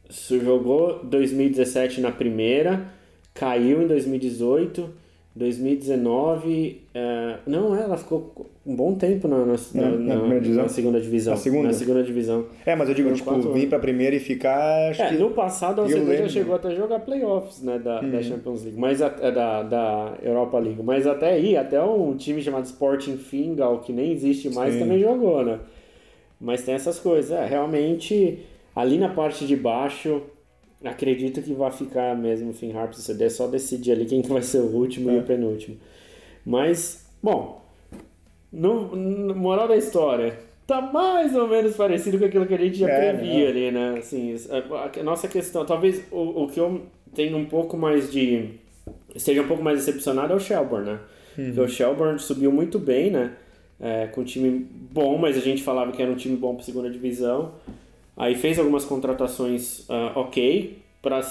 jogou 0.09 0.99
2017 1.03 2.01
na 2.01 2.11
primeira, 2.11 2.91
caiu 3.33 3.81
em 3.81 3.87
2018 3.87 5.02
2019. 5.35 6.81
Uh, 6.93 7.49
não, 7.49 7.75
ela 7.75 7.97
ficou 7.97 8.51
um 8.65 8.75
bom 8.75 8.93
tempo 8.93 9.27
na, 9.27 9.37
na, 9.45 9.55
na, 9.73 9.89
na, 9.97 10.39
na 10.39 10.69
segunda 10.69 11.01
divisão. 11.01 11.33
Na 11.33 11.39
segunda? 11.39 11.67
Na 11.67 11.73
segunda 11.73 12.03
divisão. 12.03 12.45
É, 12.65 12.75
mas 12.75 12.87
eu 12.87 12.95
digo, 12.95 13.11
tipo, 13.13 13.39
vir 13.51 13.67
pra 13.67 13.79
primeira 13.79 14.15
e 14.15 14.19
ficar. 14.19 14.89
Acho 14.91 15.01
é, 15.01 15.09
que... 15.09 15.15
no 15.15 15.31
passado 15.31 15.81
a 15.81 15.87
já 15.87 16.29
chegou 16.29 16.53
até 16.53 16.75
jogar 16.75 16.99
playoffs 16.99 17.63
né, 17.63 17.79
da, 17.79 17.99
da 17.99 18.17
uhum. 18.17 18.23
Champions 18.23 18.63
League, 18.63 18.79
mas 18.79 19.01
a, 19.01 19.07
é, 19.21 19.31
da, 19.31 19.63
da 19.63 20.13
Europa 20.21 20.59
League. 20.59 20.83
Mas 20.83 21.07
até 21.07 21.31
aí, 21.31 21.57
até 21.57 21.81
um 21.81 22.15
time 22.15 22.41
chamado 22.41 22.65
Sporting 22.65 23.17
Fingal, 23.17 23.79
que 23.79 23.91
nem 23.91 24.11
existe 24.11 24.49
mais, 24.49 24.75
Sim. 24.75 24.81
também 24.81 24.99
jogou, 24.99 25.43
né? 25.43 25.59
Mas 26.39 26.63
tem 26.63 26.75
essas 26.75 26.99
coisas. 26.99 27.31
É, 27.31 27.43
realmente, 27.43 28.39
ali 28.75 28.99
na 28.99 29.09
parte 29.09 29.47
de 29.47 29.55
baixo 29.55 30.21
acredito 30.83 31.41
que 31.41 31.53
vai 31.53 31.71
ficar 31.71 32.15
mesmo 32.15 32.51
o 32.51 32.53
Finn 32.53 32.75
Harps 32.75 32.99
CD, 32.99 33.25
é 33.25 33.29
só 33.29 33.47
decidir 33.47 33.91
ali 33.91 34.05
quem 34.05 34.21
que 34.21 34.29
vai 34.29 34.41
ser 34.41 34.59
o 34.59 34.75
último 34.75 35.09
é. 35.09 35.15
e 35.15 35.19
o 35.19 35.23
penúltimo. 35.23 35.77
Mas, 36.45 37.05
bom, 37.21 37.63
no, 38.51 38.95
no, 38.95 39.35
moral 39.35 39.67
da 39.67 39.77
história, 39.77 40.37
tá 40.67 40.81
mais 40.81 41.35
ou 41.35 41.47
menos 41.47 41.75
parecido 41.75 42.19
com 42.19 42.25
aquilo 42.25 42.45
que 42.45 42.53
a 42.53 42.57
gente 42.57 42.77
já 42.77 42.89
é, 42.89 43.13
previa 43.13 43.49
ali, 43.49 43.71
né? 43.71 43.95
Assim, 43.97 44.35
a, 44.49 44.99
a, 44.99 45.03
nossa 45.03 45.27
questão, 45.27 45.65
talvez 45.65 46.03
o, 46.11 46.43
o 46.43 46.47
que 46.47 46.59
eu 46.59 46.81
tenho 47.15 47.37
um 47.37 47.45
pouco 47.45 47.77
mais 47.77 48.11
de. 48.11 48.49
esteja 49.15 49.41
um 49.41 49.47
pouco 49.47 49.63
mais 49.63 49.79
decepcionado 49.79 50.33
é 50.33 50.35
o 50.35 50.39
Shelburne, 50.39 50.91
né? 50.91 50.99
Uhum. 51.37 51.45
Porque 51.45 51.61
o 51.61 51.67
Shelburne 51.67 52.19
subiu 52.19 52.51
muito 52.51 52.77
bem, 52.77 53.09
né? 53.09 53.31
É, 53.79 54.07
com 54.07 54.21
um 54.21 54.23
time 54.23 54.67
bom, 54.91 55.17
mas 55.17 55.35
a 55.35 55.41
gente 55.41 55.63
falava 55.63 55.91
que 55.91 56.01
era 56.01 56.11
um 56.11 56.15
time 56.15 56.37
bom 56.37 56.55
para 56.55 56.63
segunda 56.63 56.89
divisão. 56.89 57.53
Aí 58.15 58.35
fez 58.35 58.59
algumas 58.59 58.85
contratações 58.85 59.87
uh, 59.89 60.11
ok 60.15 60.77
para 61.01 61.21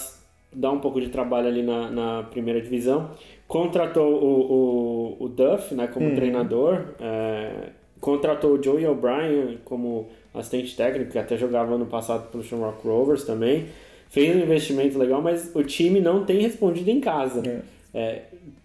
dar 0.52 0.72
um 0.72 0.80
pouco 0.80 1.00
de 1.00 1.08
trabalho 1.08 1.48
ali 1.48 1.62
na, 1.62 1.90
na 1.90 2.22
primeira 2.24 2.60
divisão. 2.60 3.10
Contratou 3.46 4.12
o, 4.12 5.16
o, 5.20 5.24
o 5.24 5.28
Duff 5.28 5.74
né, 5.74 5.86
como 5.86 6.06
uhum. 6.06 6.14
treinador. 6.14 6.84
É, 7.00 7.70
contratou 8.00 8.58
o 8.58 8.62
Joey 8.62 8.86
O'Brien 8.86 9.58
como 9.64 10.08
assistente 10.34 10.76
técnico, 10.76 11.12
que 11.12 11.18
até 11.18 11.36
jogava 11.36 11.74
ano 11.74 11.86
passado 11.86 12.30
pelo 12.30 12.42
Shamrock 12.42 12.86
Rovers 12.86 13.24
também. 13.24 13.66
Fez 14.08 14.34
um 14.36 14.40
investimento 14.40 14.98
legal, 14.98 15.22
mas 15.22 15.50
o 15.54 15.62
time 15.62 16.00
não 16.00 16.24
tem 16.24 16.40
respondido 16.40 16.90
em 16.90 17.00
casa. 17.00 17.42
É. 17.48 17.62
É, 17.94 18.22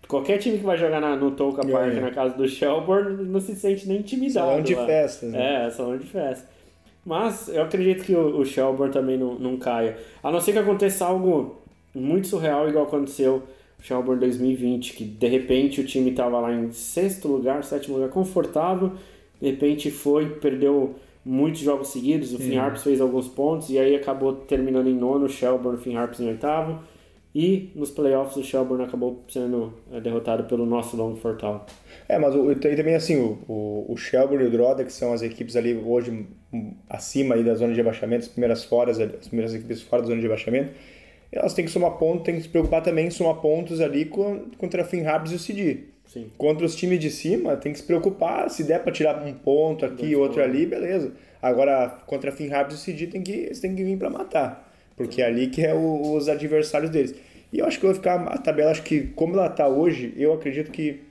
qualquer 0.08 0.38
time 0.38 0.58
que 0.58 0.64
vai 0.64 0.78
jogar 0.78 1.00
na, 1.00 1.16
no 1.16 1.32
Tolka 1.32 1.66
Park, 1.66 1.94
é. 1.94 2.00
na 2.00 2.12
casa 2.12 2.36
do 2.36 2.48
Shelburne, 2.48 3.24
não 3.26 3.40
se 3.40 3.56
sente 3.56 3.88
nem 3.88 4.00
intimidado. 4.00 4.48
Salão 4.48 4.62
de 4.62 4.76
festas. 4.76 5.32
Né? 5.32 5.66
É, 5.66 5.70
salão 5.70 5.98
de 5.98 6.06
festa. 6.06 6.57
Mas 7.08 7.48
eu 7.48 7.64
acredito 7.64 8.04
que 8.04 8.14
o, 8.14 8.40
o 8.40 8.46
Shelburne 8.46 8.92
também 8.92 9.18
não, 9.18 9.36
não 9.36 9.56
caia. 9.56 9.98
A 10.22 10.30
não 10.30 10.42
ser 10.42 10.52
que 10.52 10.60
aconteça 10.60 11.06
algo 11.06 11.62
muito 11.96 12.28
surreal, 12.28 12.68
igual 12.68 12.84
aconteceu 12.84 13.44
o 13.80 13.82
Shelburne 13.82 14.20
2020, 14.20 14.92
que 14.92 15.06
de 15.06 15.28
repente 15.28 15.80
o 15.80 15.86
time 15.86 16.12
estava 16.12 16.38
lá 16.42 16.54
em 16.54 16.70
sexto 16.74 17.30
lugar, 17.30 17.64
sétimo 17.64 17.96
lugar, 17.96 18.10
confortável, 18.10 18.92
de 19.40 19.52
repente 19.52 19.90
foi, 19.90 20.32
perdeu 20.32 20.96
muitos 21.24 21.62
jogos 21.62 21.88
seguidos, 21.88 22.34
o 22.34 22.40
Finn 22.40 22.58
Harps 22.58 22.84
fez 22.84 23.00
alguns 23.00 23.30
pontos 23.30 23.70
e 23.70 23.80
aí 23.80 23.96
acabou 23.96 24.34
terminando 24.34 24.88
em 24.88 24.96
nono, 24.96 25.28
o 25.28 25.30
Shelburne, 25.30 25.78
o 25.78 25.82
Finn 25.82 25.96
Harps 25.96 26.20
em 26.20 26.28
oitavo. 26.28 26.80
E 27.40 27.72
nos 27.76 27.92
playoffs 27.92 28.36
o 28.36 28.44
Shelburne 28.44 28.84
acabou 28.84 29.24
sendo 29.30 29.72
é, 29.92 30.02
derrotado 30.02 30.46
pelo 30.46 30.66
nosso 30.66 30.98
Long 30.98 31.16
Fortal. 31.18 31.68
É, 32.10 32.18
mas 32.18 32.34
o, 32.34 32.52
e 32.52 32.56
também 32.56 32.96
assim, 32.96 33.16
o, 33.16 33.38
o, 33.48 33.86
o 33.90 33.96
Shelburne 33.96 34.46
e 34.46 34.48
o 34.48 34.50
Droda, 34.50 34.84
que 34.84 34.92
são 34.92 35.14
as 35.14 35.22
equipes 35.22 35.56
ali 35.56 35.76
hoje 35.76 36.26
acima 36.90 37.36
aí 37.36 37.44
da 37.44 37.54
zona 37.54 37.76
de 37.76 37.80
abaixamento, 37.80 38.24
as 38.24 38.28
primeiras, 38.28 38.64
fora, 38.64 38.90
as 38.90 39.28
primeiras 39.28 39.54
equipes 39.54 39.84
fora 39.84 40.02
da 40.02 40.08
zona 40.08 40.20
de 40.20 40.26
abaixamento, 40.26 40.72
elas 41.32 41.54
têm 41.54 41.64
que 41.64 41.70
somar 41.70 41.92
pontos, 42.00 42.24
têm 42.24 42.38
que 42.38 42.42
se 42.42 42.50
preocupar 42.50 42.82
também 42.82 43.06
em 43.06 43.12
somar 43.12 43.36
pontos 43.36 43.82
ali 43.82 44.06
contra 44.06 44.82
a 44.82 44.86
Finn 44.86 45.06
Harps 45.06 45.32
e 45.32 45.36
o 45.36 45.40
CD. 45.40 45.78
Sim. 46.08 46.32
Contra 46.40 46.66
os 46.66 46.76
times 46.76 47.00
de 47.00 47.12
cima, 47.12 47.56
tem 47.56 47.72
que 47.72 47.78
se 47.78 47.86
preocupar, 47.86 48.50
se 48.50 48.64
der 48.64 48.82
para 48.82 48.92
tirar 48.92 49.24
um 49.24 49.32
ponto 49.32 49.86
aqui, 49.86 50.16
outro 50.16 50.42
ali, 50.42 50.66
beleza. 50.66 51.12
Agora, 51.40 52.02
contra 52.08 52.32
a 52.32 52.34
Finn 52.34 52.52
Harps 52.52 52.74
e 52.74 52.78
o 52.78 52.80
CD, 52.80 53.06
tem 53.06 53.22
que, 53.22 53.32
eles 53.32 53.60
têm 53.60 53.76
que 53.76 53.84
vir 53.84 53.96
para 53.96 54.10
matar, 54.10 54.74
porque 54.96 55.22
é 55.22 55.28
ali 55.28 55.50
que 55.50 55.64
é 55.64 55.76
o, 55.76 56.16
os 56.16 56.28
adversários 56.28 56.90
deles. 56.90 57.27
E 57.52 57.60
eu 57.60 57.66
acho 57.66 57.80
que 57.80 57.86
vai 57.86 57.96
ficar 57.96 58.16
a 58.28 58.38
tabela, 58.38 58.72
acho 58.72 58.84
que 58.84 59.08
como 59.16 59.34
ela 59.34 59.48
está 59.48 59.68
hoje, 59.68 60.14
eu 60.18 60.34
acredito 60.34 60.72
que 60.72 61.02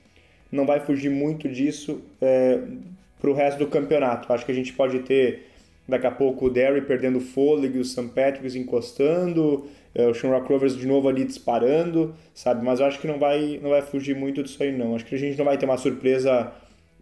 não 0.51 0.65
vai 0.65 0.79
fugir 0.79 1.09
muito 1.09 1.49
disso 1.49 2.01
é, 2.21 2.59
para 3.19 3.29
o 3.29 3.33
resto 3.33 3.57
do 3.57 3.67
campeonato. 3.67 4.31
Acho 4.31 4.45
que 4.45 4.51
a 4.51 4.55
gente 4.55 4.73
pode 4.73 4.99
ter 4.99 5.47
daqui 5.87 6.05
a 6.05 6.11
pouco 6.11 6.45
o 6.45 6.49
Derry 6.49 6.81
perdendo 6.81 7.19
fôlego, 7.19 7.79
o 7.79 7.85
St. 7.85 8.09
Patrick's 8.09 8.55
encostando, 8.55 9.67
é, 9.95 10.05
o 10.07 10.13
Shamrock 10.13 10.47
Rovers 10.51 10.75
de 10.75 10.85
novo 10.85 11.07
ali 11.07 11.23
disparando, 11.23 12.13
sabe? 12.33 12.63
Mas 12.63 12.79
eu 12.79 12.85
acho 12.85 12.99
que 12.99 13.07
não 13.07 13.17
vai, 13.17 13.59
não 13.61 13.69
vai 13.69 13.81
fugir 13.81 14.15
muito 14.15 14.43
disso 14.43 14.61
aí 14.61 14.71
não. 14.71 14.95
Acho 14.95 15.05
que 15.05 15.15
a 15.15 15.19
gente 15.19 15.37
não 15.37 15.45
vai 15.45 15.57
ter 15.57 15.65
uma 15.65 15.77
surpresa 15.77 16.51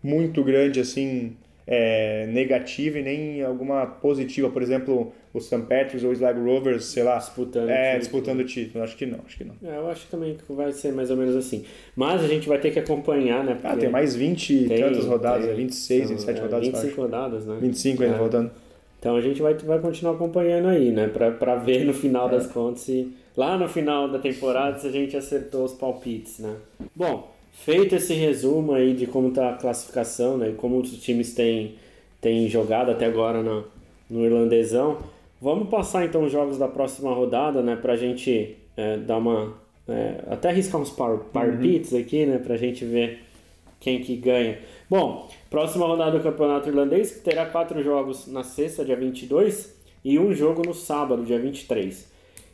muito 0.04 0.44
grande 0.44 0.80
assim 0.80 1.36
é, 1.66 2.28
negativa 2.28 3.00
e 3.00 3.04
nem 3.04 3.42
alguma 3.42 3.86
positiva, 3.88 4.50
por 4.50 4.62
exemplo, 4.62 5.14
o 5.38 5.42
St. 5.42 5.58
Patrick's 5.62 6.04
ou 6.04 6.12
o 6.12 6.16
Slag 6.16 6.40
Rovers, 6.40 6.86
sei 6.86 7.04
lá, 7.04 7.18
disputando 7.18 7.70
é, 7.70 7.74
o 7.74 7.78
título. 7.86 8.00
disputando 8.00 8.40
o 8.40 8.46
título. 8.46 8.84
Acho 8.84 8.96
que 8.98 9.06
não, 9.06 9.20
acho 9.26 9.38
que 9.38 9.44
não. 9.44 9.56
É, 9.64 9.78
eu 9.78 9.90
acho 9.90 10.08
também 10.08 10.36
que 10.36 10.54
vai 10.54 10.72
ser 10.72 10.94
mais 10.94 11.12
ou 11.12 11.18
menos 11.18 11.36
assim. 11.36 11.64
Mas 11.96 12.24
a 12.24 12.28
gente 12.28 12.48
vai 12.48 12.58
ter 12.60 12.72
que 12.72 12.80
acompanhar, 12.80 13.44
né? 13.44 13.58
Ah, 13.64 13.76
tem 13.76 13.90
mais 13.90 14.16
20 14.16 14.54
e 14.54 14.68
tantas 14.70 15.06
rodadas, 15.06 15.46
tem- 15.48 15.56
26, 15.56 16.02
são, 16.08 16.10
27 16.16 16.38
é, 16.38 16.42
rodadas, 16.42 16.66
eu 16.68 16.72
25 16.74 16.92
acho. 16.94 17.02
rodadas, 17.02 17.46
né? 17.46 17.58
25 17.62 18.04
ainda 18.04 18.16
É. 18.16 18.20
voltando. 18.20 18.52
Então 19.00 19.16
a 19.16 19.22
gente 19.22 19.42
vai, 19.42 19.54
vai 19.54 19.80
continuar 19.80 20.14
acompanhando 20.14 20.68
aí, 20.70 20.90
né? 20.92 21.08
Pra, 21.08 21.30
pra 21.32 21.56
ver 21.58 21.86
no 21.86 21.94
final 21.94 22.28
É. 22.28 22.32
das 22.32 22.48
contas 22.48 22.82
se. 22.82 23.12
Lá 23.38 23.58
no 23.58 23.68
final 23.68 24.08
da 24.10 24.18
temporada 24.18 24.80
se 24.80 24.88
a 24.88 24.92
gente 24.92 25.18
acertou 25.18 25.66
os 25.66 25.74
palpites, 25.74 26.40
né? 26.40 26.56
Bom, 26.96 27.30
feito 27.52 27.94
esse 27.96 28.14
resumo 28.14 28.74
aí 28.74 28.94
de 28.94 29.06
como 29.06 29.32
tá 29.32 29.50
a 29.50 29.54
classificação, 29.54 30.38
né? 30.38 30.50
E 30.50 30.54
como 30.54 30.78
os 30.80 30.90
times 31.04 31.34
têm, 31.34 31.76
têm 32.22 32.48
jogado 32.48 32.92
até 32.92 33.06
agora 33.06 33.44
no, 33.44 33.66
no 34.10 34.24
irlandesão. 34.26 34.98
Vamos 35.42 35.70
passar 35.70 36.06
então 36.06 36.24
os 36.24 36.32
jogos 36.32 36.58
da 36.58 36.68
próxima 36.68 37.14
rodada, 37.14 37.62
né? 37.62 37.76
Pra 37.76 37.96
gente 37.96 38.58
é, 38.76 38.98
dar 38.98 39.18
uma. 39.18 39.54
é, 39.88 40.24
até 40.30 40.50
arriscar 40.50 40.82
uns 40.82 40.90
par, 40.90 41.18
palpites 41.32 41.94
aqui, 41.94 42.26
né? 42.26 42.38
Pra 42.38 42.58
gente 42.58 42.86
ver 42.86 43.20
quem 43.80 44.02
que 44.02 44.16
ganha. 44.16 44.60
Bom, 44.90 45.30
próxima 45.50 45.86
rodada 45.86 46.18
do 46.18 46.24
Campeonato 46.24 46.70
Irlandês, 46.70 47.12
que 47.12 47.20
terá 47.20 47.46
quatro 47.46 47.84
jogos 47.84 48.28
na 48.28 48.44
sexta, 48.44 48.86
dia 48.86 48.96
22, 48.96 49.76
e 50.04 50.18
um 50.18 50.34
jogo 50.34 50.62
no 50.66 50.74
sábado, 50.74 51.24
dia 51.24 51.40
23. 51.40 52.12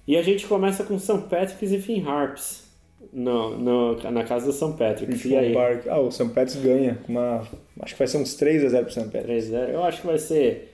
E 0.08 0.18
a 0.18 0.22
gente 0.22 0.48
começa 0.48 0.84
com 0.84 0.98
St. 0.98 1.22
Patrick's 1.30 1.72
e 1.72 1.80
Finn 1.80 2.06
Harps, 2.06 2.70
no, 3.14 3.58
no, 3.58 4.12
na 4.12 4.24
casa 4.24 4.48
do 4.48 4.54
St. 4.54 4.74
Patrick's. 4.78 5.26
E 5.26 5.36
aí? 5.36 5.54
Park. 5.54 5.88
Ah, 5.88 6.00
o 6.00 6.12
St. 6.12 6.30
Pat's 6.30 6.56
ganha. 6.56 7.00
Uma, 7.08 7.48
acho 7.80 7.94
que 7.94 8.00
vai 8.00 8.08
ser 8.08 8.18
uns 8.18 8.36
3 8.36 8.66
a 8.66 8.70
0 8.70 8.86
pro 8.86 8.94
St. 8.94 9.10
Pat's. 9.10 9.28
3x0. 9.28 9.70
Eu 9.70 9.84
acho 9.84 10.02
que 10.02 10.08
vai 10.08 10.18
ser 10.18 10.71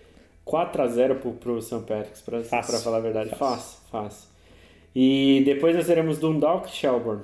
4x0 0.49 1.15
pro, 1.15 1.31
pro 1.33 1.61
St. 1.61 1.81
Patrick's, 1.81 2.21
pra, 2.21 2.43
Fácil. 2.43 2.73
pra 2.73 2.81
falar 2.81 2.97
a 2.97 3.01
verdade. 3.01 3.29
Fácil. 3.29 3.37
Fácil, 3.39 3.79
fácil. 3.91 4.29
E 4.95 5.43
depois 5.45 5.75
nós 5.75 5.85
teremos 5.85 6.17
Dundalk 6.17 6.67
e 6.67 6.71
Shelbourne. 6.71 7.23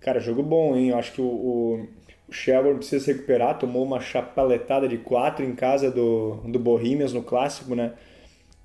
Cara, 0.00 0.20
jogo 0.20 0.42
bom, 0.42 0.74
hein? 0.74 0.88
Eu 0.88 0.98
acho 0.98 1.12
que 1.12 1.20
o, 1.20 1.24
o, 1.24 1.86
o 2.28 2.32
Shelburne 2.32 2.78
precisa 2.78 3.04
se 3.04 3.12
recuperar. 3.12 3.58
Tomou 3.58 3.84
uma 3.84 4.00
chapaletada 4.00 4.88
de 4.88 4.96
4 4.96 5.44
em 5.44 5.54
casa 5.54 5.90
do, 5.90 6.36
do 6.46 6.58
Bohemians 6.58 7.12
no 7.12 7.22
clássico, 7.22 7.74
né? 7.74 7.92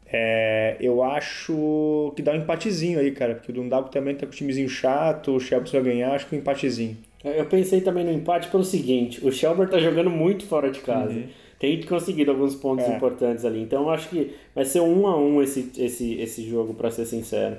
É, 0.07 0.77
eu 0.79 1.03
acho 1.03 2.13
que 2.15 2.21
dá 2.21 2.31
um 2.31 2.37
empatezinho 2.37 2.99
aí, 2.99 3.11
cara. 3.11 3.35
Porque 3.35 3.51
o 3.51 3.55
Dundalk 3.55 3.91
também 3.91 4.15
tá 4.15 4.25
com 4.25 4.31
o 4.31 4.35
timezinho 4.35 4.69
chato. 4.69 5.35
O 5.35 5.39
Shelburne 5.39 5.71
vai 5.71 5.81
ganhar, 5.93 6.13
acho 6.13 6.27
que 6.27 6.35
um 6.35 6.39
empatezinho. 6.39 6.97
Eu 7.23 7.45
pensei 7.47 7.81
também 7.81 8.05
no 8.05 8.11
empate 8.13 8.47
pelo 8.49 8.63
seguinte: 8.63 9.25
o 9.25 9.31
Shelbourne 9.31 9.71
tá 9.71 9.79
jogando 9.79 10.09
muito 10.09 10.45
fora 10.45 10.69
de 10.71 10.79
casa. 10.79 11.23
Tem 11.59 11.81
conseguido 11.83 12.31
alguns 12.31 12.55
pontos. 12.55 12.85
É. 12.85 12.95
importantes 12.95 13.45
ali. 13.45 13.61
Então 13.61 13.83
eu 13.83 13.89
acho 13.89 14.09
que 14.09 14.35
vai 14.53 14.65
ser 14.65 14.81
um 14.81 15.07
a 15.07 15.17
um 15.17 15.41
esse, 15.41 15.71
esse, 15.77 16.19
esse 16.21 16.43
jogo, 16.47 16.73
pra 16.73 16.91
ser 16.91 17.05
sincero. 17.05 17.57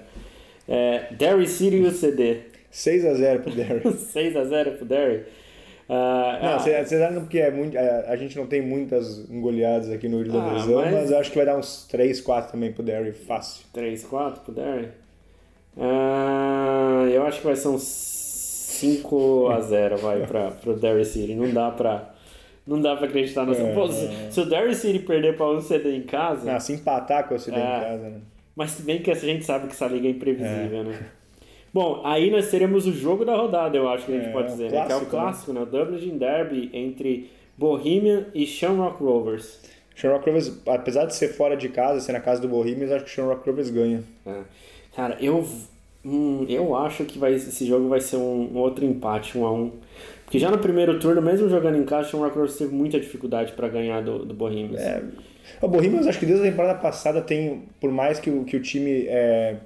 É, 0.69 1.07
Derry 1.13 1.47
City 1.47 1.77
e 1.77 1.87
o 1.87 1.91
CD. 1.93 2.39
6 2.71 3.05
a 3.07 3.15
0 3.15 3.41
pro 3.43 3.53
Derry. 3.55 3.81
6x0 3.89 4.77
pro 4.77 4.85
Derry. 4.85 5.23
Ah, 5.89 6.39
Não, 6.43 6.49
ah, 6.55 6.59
vocês 6.59 6.89
sabem 6.89 7.21
porque 7.21 7.39
é 7.39 7.51
muito, 7.51 7.79
a, 7.79 8.11
a 8.11 8.17
gente 8.17 8.37
não 8.37 8.47
tem 8.47 8.61
muitas 8.61 9.21
goleadas 9.31 9.89
aqui 9.91 10.09
no 10.09 10.21
Irlandesão, 10.21 10.81
Ah, 10.81 10.83
mas- 10.87 10.95
mas... 10.95 11.11
eu 11.13 11.19
acho 11.19 11.31
que 11.31 11.37
vai 11.37 11.47
dar 11.47 11.57
uns 11.57 11.87
3, 11.87 12.21
4 12.21 12.51
também 12.53 12.73
pro 12.73 12.83
Derry, 12.83 13.13
fácil. 13.13 13.65
3x4 13.73 14.41
pro 14.41 14.53
Derry. 14.53 14.89
Ah, 15.79 17.07
eu 17.11 17.23
acho 17.25 17.39
que 17.41 17.47
vai 17.47 17.55
ser 17.57 17.69
uns 17.69 17.83
5x0 18.83 19.97
vai 19.99 20.27
pra, 20.27 20.51
pro 20.51 20.75
Derry 20.75 21.05
City. 21.05 21.35
Não 21.35 21.51
dá 21.53 21.71
pra. 21.71 22.15
Não 22.66 22.81
dá 22.81 22.96
pra 22.96 23.07
acreditar 23.07 23.46
nessa. 23.46 23.62
É, 23.62 23.74
Pô, 23.74 23.87
se, 23.88 24.09
se 24.33 24.40
o 24.40 24.44
Derry 24.46 24.74
City 24.74 24.98
perder 25.00 25.37
pra 25.37 25.48
um 25.48 25.61
CD 25.61 25.94
em 25.96 26.02
casa. 26.02 26.52
Ah, 26.55 26.59
se 26.61 26.72
empatar 26.72 27.29
com 27.29 27.35
o 27.37 27.38
CD 27.38 27.57
É. 27.57 27.61
em 27.61 27.81
casa, 27.81 28.11
né? 28.11 28.20
Mas 28.57 28.70
se 28.70 28.83
bem 28.83 29.00
que 29.00 29.11
a 29.11 29.14
gente 29.14 29.44
sabe 29.44 29.66
que 29.68 29.72
essa 29.74 29.87
liga 29.87 30.09
é 30.09 30.11
imprevisível, 30.11 30.83
né? 30.85 30.98
Bom, 31.72 32.00
aí 32.05 32.31
nós 32.31 32.50
teremos 32.50 32.87
o 32.87 32.92
jogo 32.92 33.24
da 33.24 33.37
rodada, 33.37 33.76
eu 33.76 33.87
acho 33.88 34.07
que 34.07 34.12
a 34.12 34.16
gente 34.16 34.29
É, 34.29 34.33
pode 34.33 34.48
dizer, 34.48 34.70
né? 34.72 34.87
Que 34.87 34.92
é 34.92 34.96
o 34.96 35.05
clássico, 35.05 35.05
né? 35.05 35.11
clássico, 35.11 35.52
né? 35.52 35.61
O 35.61 35.66
Dublin 35.66 36.16
Derby 36.18 36.70
entre 36.72 37.31
Bohemian 37.57 38.26
e 38.35 38.46
Shamrock 38.46 39.02
Rovers. 39.02 39.61
Shamrock 39.94 40.24
Rovers, 40.26 40.59
apesar 40.66 41.05
de 41.05 41.14
ser 41.14 41.29
fora 41.29 41.57
de 41.57 41.68
casa, 41.68 42.00
ser 42.00 42.12
na 42.12 42.20
casa 42.20 42.40
do 42.40 42.48
Bohemians, 42.48 42.90
acho 42.90 43.05
que 43.05 43.11
o 43.11 43.14
Shamrock 43.14 43.48
Rovers 43.48 43.70
ganha. 43.70 44.02
É. 44.26 44.40
Cara, 44.94 45.16
eu, 45.20 45.46
hum, 46.07 46.47
eu 46.49 46.77
acho 46.77 47.05
que 47.05 47.19
vai, 47.19 47.35
esse 47.35 47.66
jogo 47.66 47.88
vai 47.88 48.01
ser 48.01 48.16
um, 48.16 48.51
um 48.55 48.59
outro 48.59 48.85
empate, 48.85 49.37
um 49.37 49.45
a 49.45 49.53
um. 49.53 49.73
Porque 50.25 50.38
já 50.38 50.51
no 50.51 50.59
primeiro 50.59 50.99
turno, 50.99 51.21
mesmo 51.23 51.49
jogando 51.49 51.77
em 51.79 51.85
casa, 51.85 52.09
o 52.09 52.11
Shamrock 52.11 52.35
Rovers 52.37 52.57
teve 52.57 52.75
muita 52.75 52.99
dificuldade 52.99 53.53
para 53.53 53.69
ganhar 53.69 54.03
do, 54.03 54.25
do 54.25 54.35
Bohemians. 54.35 54.81
É, 54.81 55.03
o 55.62 55.69
Bohemians, 55.69 56.07
acho 56.07 56.19
que 56.19 56.27
desde 56.27 56.47
a 56.47 56.51
temporada 56.51 56.79
passada 56.79 57.21
tem, 57.21 57.62
por 57.81 57.92
mais 57.92 58.19
que 58.19 58.29
o, 58.31 58.45
que 58.45 58.57
o 58.57 58.61
time 58.61 59.07
é, 59.07 59.57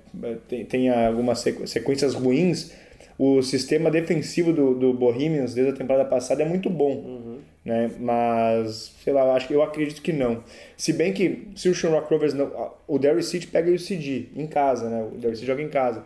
tenha 0.69 1.09
algumas 1.09 1.39
sequ- 1.39 1.67
sequências 1.67 2.13
ruins, 2.15 2.73
o 3.19 3.43
sistema 3.43 3.91
defensivo 3.91 4.53
do, 4.53 4.75
do 4.75 4.93
Bohemians 4.93 5.55
desde 5.55 5.73
a 5.73 5.77
temporada 5.77 6.05
passada 6.09 6.43
é 6.43 6.47
muito 6.47 6.69
bom. 6.69 7.39
Né? 7.65 7.91
Mas, 7.99 8.95
sei 9.05 9.13
lá, 9.13 9.35
acho, 9.35 9.47
que- 9.49 9.55
eu 9.55 9.63
acredito 9.63 10.01
que 10.03 10.13
não. 10.13 10.43
Se 10.77 10.93
bem 10.93 11.13
que 11.13 11.49
se 11.55 11.69
o 11.69 11.75
Shamrock 11.75 12.11
Rovers 12.13 12.35
não. 12.35 12.73
O 12.87 12.99
Derry 12.99 13.23
City 13.23 13.47
pega 13.47 13.71
o 13.71 13.79
CD 13.79 14.27
em 14.37 14.47
casa, 14.47 14.89
né? 14.89 15.07
O 15.13 15.17
Derry 15.19 15.37
City 15.37 15.47
joga 15.47 15.63
em 15.63 15.69
casa. 15.69 16.03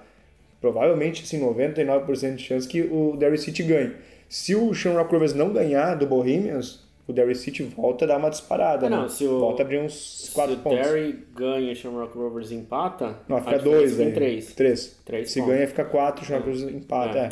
Provavelmente, 0.68 1.22
assim, 1.22 1.38
99% 1.44 2.36
de 2.36 2.42
chance 2.42 2.66
que 2.66 2.80
o 2.80 3.16
Derry 3.18 3.36
City 3.36 3.62
ganhe. 3.62 3.92
Se 4.30 4.54
o 4.54 4.72
Shamrock 4.72 5.12
Rovers 5.12 5.34
não 5.34 5.52
ganhar 5.52 5.94
do 5.94 6.06
Bohemians, 6.06 6.82
o 7.06 7.12
Derry 7.12 7.34
City 7.34 7.62
volta 7.64 8.06
a 8.06 8.08
dar 8.08 8.16
uma 8.16 8.30
disparada, 8.30 8.86
Ah, 8.86 8.88
não, 8.88 9.02
né? 9.02 9.08
se 9.10 9.26
o- 9.26 9.40
Volta 9.40 9.60
a 9.62 9.64
abrir 9.66 9.78
uns 9.80 10.30
4 10.32 10.54
Se 10.54 10.58
o 10.60 10.62
pontos. 10.62 10.78
Derry 10.86 11.18
ganha 11.36 11.68
e 11.68 11.72
o 11.74 11.76
Shamrock 11.76 12.16
Rovers 12.16 12.50
empata, 12.50 13.14
Não, 13.28 13.36
fica 13.40 13.58
diferença 13.58 13.76
2 13.78 13.90
fica 13.90 14.02
em 14.02 14.06
aí. 14.06 14.12
3. 14.14 14.52
3. 14.54 15.00
Três 15.04 15.30
Se 15.30 15.38
pontos. 15.40 15.54
ganha, 15.54 15.68
fica 15.68 15.84
4, 15.84 16.24
o 16.24 16.26
Shamrock 16.26 16.48
Rovers 16.48 16.74
empata, 16.74 17.18
É. 17.18 17.22
é. 17.24 17.28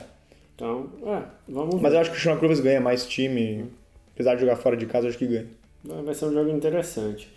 Então, 0.55 0.90
é, 1.07 1.23
vamos 1.49 1.81
Mas 1.81 1.90
ver. 1.92 1.97
eu 1.97 2.01
acho 2.03 2.11
que 2.11 2.16
o 2.18 2.21
Shamrock 2.21 2.42
Rovers 2.42 2.61
ganha 2.61 2.83
mais 2.83 3.07
time. 3.07 3.64
Apesar 4.14 4.35
de 4.35 4.42
jogar 4.42 4.57
fora 4.57 4.77
de 4.77 4.85
casa, 4.85 5.09
acho 5.09 5.16
que 5.16 5.27
ganha. 5.27 5.47
Vai 6.05 6.12
ser 6.14 6.27
um 6.27 6.35
jogo 6.35 6.51
interessante. 6.51 7.31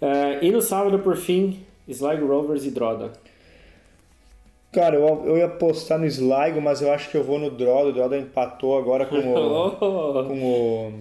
É, 0.00 0.44
e 0.44 0.50
no 0.50 0.60
sábado, 0.60 0.98
por 0.98 1.16
fim, 1.16 1.60
Sligo 1.86 2.26
Rovers 2.26 2.64
e 2.66 2.72
Droda. 2.72 3.12
Cara, 4.78 4.94
eu, 4.94 5.22
eu 5.26 5.36
ia 5.36 5.46
apostar 5.46 5.98
no 5.98 6.06
Sligo, 6.06 6.60
mas 6.62 6.80
eu 6.80 6.92
acho 6.92 7.10
que 7.10 7.16
eu 7.16 7.24
vou 7.24 7.36
no 7.38 7.50
Droda. 7.50 7.88
O 7.88 7.92
Droda 7.92 8.16
empatou 8.16 8.78
agora 8.78 9.04
com 9.06 9.16
o, 9.16 9.70
com 9.76 10.42
o, 10.42 10.92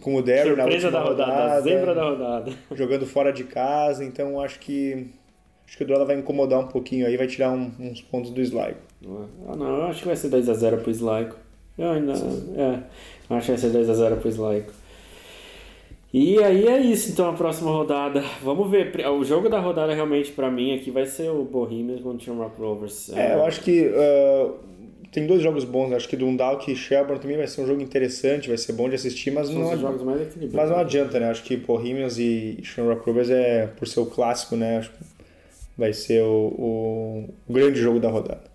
com 0.00 0.14
o 0.16 0.22
Derry 0.22 0.56
na 0.56 0.64
última 0.64 0.90
da 0.90 1.00
rodada, 1.02 1.32
rodada. 1.32 1.60
zebra 1.60 1.94
da 1.94 2.04
rodada. 2.08 2.52
Jogando 2.74 3.04
fora 3.06 3.30
de 3.32 3.44
casa, 3.44 4.02
então 4.02 4.40
acho 4.40 4.58
que 4.60 5.08
acho 5.68 5.76
que 5.76 5.84
o 5.84 5.86
Droda 5.86 6.06
vai 6.06 6.16
incomodar 6.18 6.58
um 6.60 6.68
pouquinho 6.68 7.06
aí, 7.06 7.16
vai 7.18 7.26
tirar 7.26 7.50
um- 7.50 7.70
uns 7.78 8.00
pontos 8.00 8.30
do 8.30 8.40
Sligo. 8.40 8.78
Ah, 9.46 9.56
não, 9.56 9.76
eu 9.78 9.82
acho 9.84 10.00
que 10.00 10.06
vai 10.06 10.16
ser 10.16 10.28
2x0 10.30 10.78
pro 10.80 10.90
Sligo. 10.90 11.36
Eu 11.76 11.90
ainda. 11.90 12.12
É, 12.12 12.78
acho 13.34 13.46
que 13.46 13.52
vai 13.52 13.58
ser 13.58 13.70
2x0 13.72 14.16
pro 14.20 14.28
Sligo. 14.30 14.72
E 16.12 16.42
aí 16.42 16.66
é 16.66 16.78
isso, 16.78 17.10
então, 17.10 17.30
a 17.30 17.32
próxima 17.32 17.70
rodada. 17.70 18.22
Vamos 18.42 18.70
ver. 18.70 18.92
O 19.08 19.24
jogo 19.24 19.48
da 19.48 19.58
rodada 19.58 19.94
realmente 19.94 20.30
pra 20.30 20.50
mim 20.50 20.74
aqui 20.74 20.90
vai 20.90 21.06
ser 21.06 21.30
o 21.30 21.42
Bohemians 21.42 22.02
contra 22.02 22.18
o 22.18 22.20
Shamrock 22.20 22.60
Rovers. 22.60 23.10
É, 23.14 23.34
eu 23.34 23.44
acho 23.44 23.62
que 23.62 23.86
uh, 23.86 24.54
tem 25.10 25.26
dois 25.26 25.42
jogos 25.42 25.64
bons, 25.64 25.88
né? 25.88 25.96
acho 25.96 26.08
que 26.08 26.16
Dundalk 26.16 26.70
e 26.70 26.76
Shelburne 26.76 27.18
também 27.18 27.38
vai 27.38 27.46
ser 27.46 27.62
um 27.62 27.66
jogo 27.66 27.80
interessante, 27.80 28.48
vai 28.48 28.58
ser 28.58 28.74
bom 28.74 28.90
de 28.90 28.94
assistir, 28.94 29.30
mas 29.30 29.46
São 29.46 29.58
não, 29.58 29.72
os 29.72 29.80
jogos 29.80 30.02
mais 30.02 30.28
mas 30.52 30.68
não 30.68 30.76
adianta, 30.76 31.18
né? 31.18 31.30
Acho 31.30 31.44
que 31.44 31.56
Bohemians 31.56 32.18
e 32.18 32.58
Shamrock 32.62 33.06
Rovers 33.06 33.30
é, 33.30 33.68
por 33.68 33.88
ser 33.88 34.00
o 34.00 34.06
clássico, 34.06 34.54
né? 34.54 34.78
Acho 34.78 34.90
que 34.90 34.98
vai 35.78 35.94
ser 35.94 36.22
o, 36.22 37.28
o 37.48 37.52
grande 37.52 37.80
jogo 37.80 37.98
da 37.98 38.10
rodada. 38.10 38.51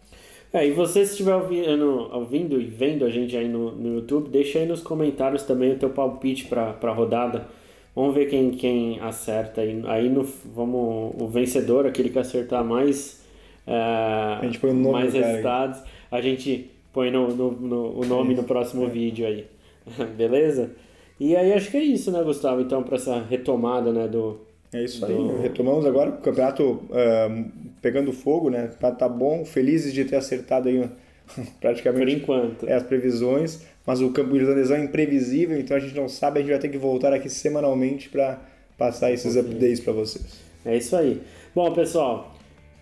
É, 0.54 0.66
e 0.66 0.72
você 0.72 1.06
se 1.06 1.12
estiver 1.12 1.36
ouvindo, 1.36 2.10
ouvindo 2.14 2.60
e 2.60 2.66
vendo 2.66 3.04
a 3.06 3.10
gente 3.10 3.36
aí 3.36 3.48
no, 3.48 3.72
no 3.72 3.96
YouTube, 3.96 4.30
deixa 4.30 4.60
aí 4.60 4.66
nos 4.66 4.82
comentários 4.82 5.44
também 5.44 5.74
o 5.74 5.78
teu 5.78 5.90
palpite 5.90 6.46
para 6.46 6.78
a 6.82 6.92
rodada. 6.92 7.48
Vamos 7.94 8.16
ver 8.16 8.30
quem, 8.30 8.52
quem 8.52 9.00
acerta 9.00 9.62
aí. 9.62 9.82
Aí 9.86 10.10
no, 10.10 10.24
vamos, 10.24 11.16
o 11.20 11.28
vencedor, 11.28 11.86
aquele 11.86 12.10
que 12.10 12.20
acertar 12.20 12.64
mais, 12.64 13.26
uh, 13.68 14.40
a 14.40 14.42
gente 14.44 14.60
põe 14.60 14.70
o 14.70 14.74
nome 14.74 14.94
mais 14.94 15.14
resultados, 15.14 15.82
a 16.10 16.22
gente 16.22 16.72
põe 16.94 17.12
no, 17.12 17.28
no, 17.28 17.52
no 17.52 18.00
o 18.00 18.06
nome 18.06 18.34
no 18.34 18.44
próximo 18.44 18.86
é. 18.86 18.90
vídeo 18.90 19.28
aí. 19.28 19.46
Beleza? 20.16 20.72
E 21.20 21.36
aí 21.36 21.52
acho 21.52 21.72
que 21.72 21.78
é 21.78 21.84
isso, 21.84 22.12
né, 22.12 22.24
Gustavo? 22.24 22.62
Então, 22.62 22.84
para 22.84 22.96
essa 22.96 23.20
retomada 23.20 23.92
né, 23.92 24.08
do, 24.08 24.40
é 24.74 24.84
isso 24.84 25.06
aí. 25.06 25.16
Retomamos 25.42 25.86
agora 25.86 26.10
o 26.10 26.18
campeonato 26.18 26.64
uh, 26.64 27.52
pegando 27.82 28.12
fogo, 28.12 28.50
né? 28.50 28.70
Tá, 28.80 28.92
tá 28.92 29.08
bom, 29.08 29.46
felizes 29.46 29.94
de 29.94 30.04
ter 30.06 30.18
acertado 30.18 30.68
aí 30.68 30.90
praticamente 31.62 32.06
Por 32.06 32.10
enquanto. 32.10 32.68
É, 32.68 32.74
as 32.74 32.84
previsões, 32.84 33.66
mas 33.86 34.02
o 34.02 34.12
campo 34.12 34.36
irlandesão 34.36 34.78
é 34.78 34.84
imprevisível, 34.84 35.60
então 35.60 35.78
a 35.78 35.80
gente 35.80 35.96
não 35.96 36.10
sabe, 36.10 36.40
a 36.40 36.42
gente 36.42 36.52
vai 36.52 36.60
ter 36.60 36.70
que 36.70 36.78
voltar 36.78 37.14
aqui 37.14 37.30
semanalmente 37.30 38.10
para 38.10 38.40
passar 38.78 39.12
esses 39.12 39.36
updates 39.36 39.80
para 39.80 39.94
vocês. 39.94 40.42
É 40.66 40.76
isso 40.76 40.96
aí. 40.96 41.22
Bom, 41.56 41.72
pessoal, 41.74 42.36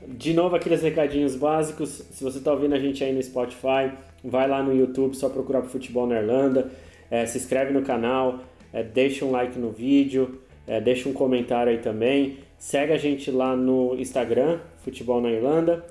de 0.08 0.34
novo 0.34 0.56
aqueles 0.56 0.82
recadinhos 0.82 1.36
básicos. 1.36 2.04
Se 2.12 2.24
você 2.24 2.40
está 2.40 2.52
ouvindo 2.52 2.74
a 2.74 2.80
gente 2.80 3.04
aí 3.04 3.14
no 3.14 3.22
Spotify, 3.22 3.92
vai 4.24 4.48
lá 4.48 4.62
no 4.62 4.76
YouTube, 4.76 5.16
só 5.16 5.30
procurar 5.30 5.62
por 5.62 5.70
Futebol 5.70 6.08
na 6.08 6.20
Irlanda, 6.20 6.72
é, 7.10 7.26
se 7.26 7.38
inscreve 7.38 7.72
no 7.72 7.84
canal, 7.84 8.40
é, 8.74 8.84
deixa 8.84 9.24
um 9.24 9.32
like 9.32 9.58
no 9.58 9.72
vídeo, 9.72 10.42
é, 10.68 10.82
deixa 10.82 11.08
um 11.08 11.14
comentário 11.14 11.72
aí 11.72 11.80
também. 11.80 12.38
Segue 12.58 12.94
a 12.94 12.98
gente 12.98 13.30
lá 13.32 13.56
no 13.56 13.96
Instagram, 14.00 14.60
Futebol 14.84 15.22
na 15.22 15.30
Irlanda. 15.30 15.86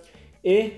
E 0.44 0.72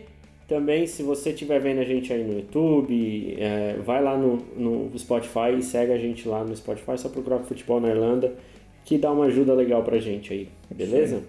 também, 0.49 0.87
se 0.87 1.03
você 1.03 1.31
estiver 1.31 1.61
vendo 1.61 1.81
a 1.81 1.85
gente 1.85 2.13
aí 2.13 2.23
no 2.23 2.35
YouTube, 2.35 3.37
é, 3.39 3.77
vai 3.85 4.03
lá 4.03 4.17
no, 4.17 4.37
no 4.57 4.99
Spotify 4.99 5.57
e 5.59 5.63
segue 5.63 5.93
a 5.93 5.99
gente 5.99 6.29
lá 6.29 6.45
no 6.45 6.55
Spotify, 6.57 6.97
só 6.97 7.09
procurar 7.09 7.41
Futebol 7.41 7.81
na 7.81 7.89
Irlanda, 7.89 8.35
que 8.85 8.97
dá 8.97 9.11
uma 9.11 9.25
ajuda 9.25 9.55
legal 9.55 9.83
pra 9.83 9.99
gente 9.99 10.33
aí, 10.33 10.49
beleza? 10.71 11.19
Sim. 11.19 11.25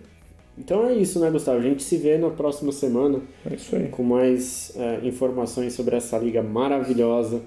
Então 0.58 0.88
é 0.88 0.93
isso, 0.93 1.19
né, 1.19 1.30
Gustavo? 1.30 1.60
A 1.60 1.62
gente 1.62 1.84
se 1.84 1.97
vê 1.97 2.17
na 2.17 2.32
próxima 2.32 2.71
semana 2.71 3.21
é 3.45 3.88
com 3.91 4.03
mais 4.03 4.75
é, 4.75 5.08
informações 5.08 5.73
sobre 5.73 5.95
essa 5.95 6.17
liga 6.17 6.41
maravilhosa 6.41 7.41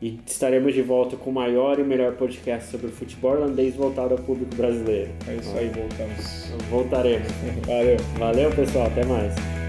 e 0.00 0.20
estaremos 0.26 0.74
de 0.74 0.82
volta 0.82 1.16
com 1.16 1.30
o 1.30 1.32
maior 1.32 1.78
e 1.78 1.82
melhor 1.82 2.12
podcast 2.16 2.70
sobre 2.70 2.88
futebol 2.88 3.34
irlandês 3.34 3.74
voltado 3.74 4.14
ao 4.14 4.20
público 4.20 4.54
brasileiro. 4.54 5.10
É 5.26 5.34
isso 5.36 5.56
aí, 5.56 5.70
voltamos. 5.70 6.52
Voltaremos. 6.70 7.32
Valeu. 7.66 7.96
Valeu, 8.18 8.50
pessoal. 8.50 8.86
Até 8.86 9.04
mais. 9.04 9.65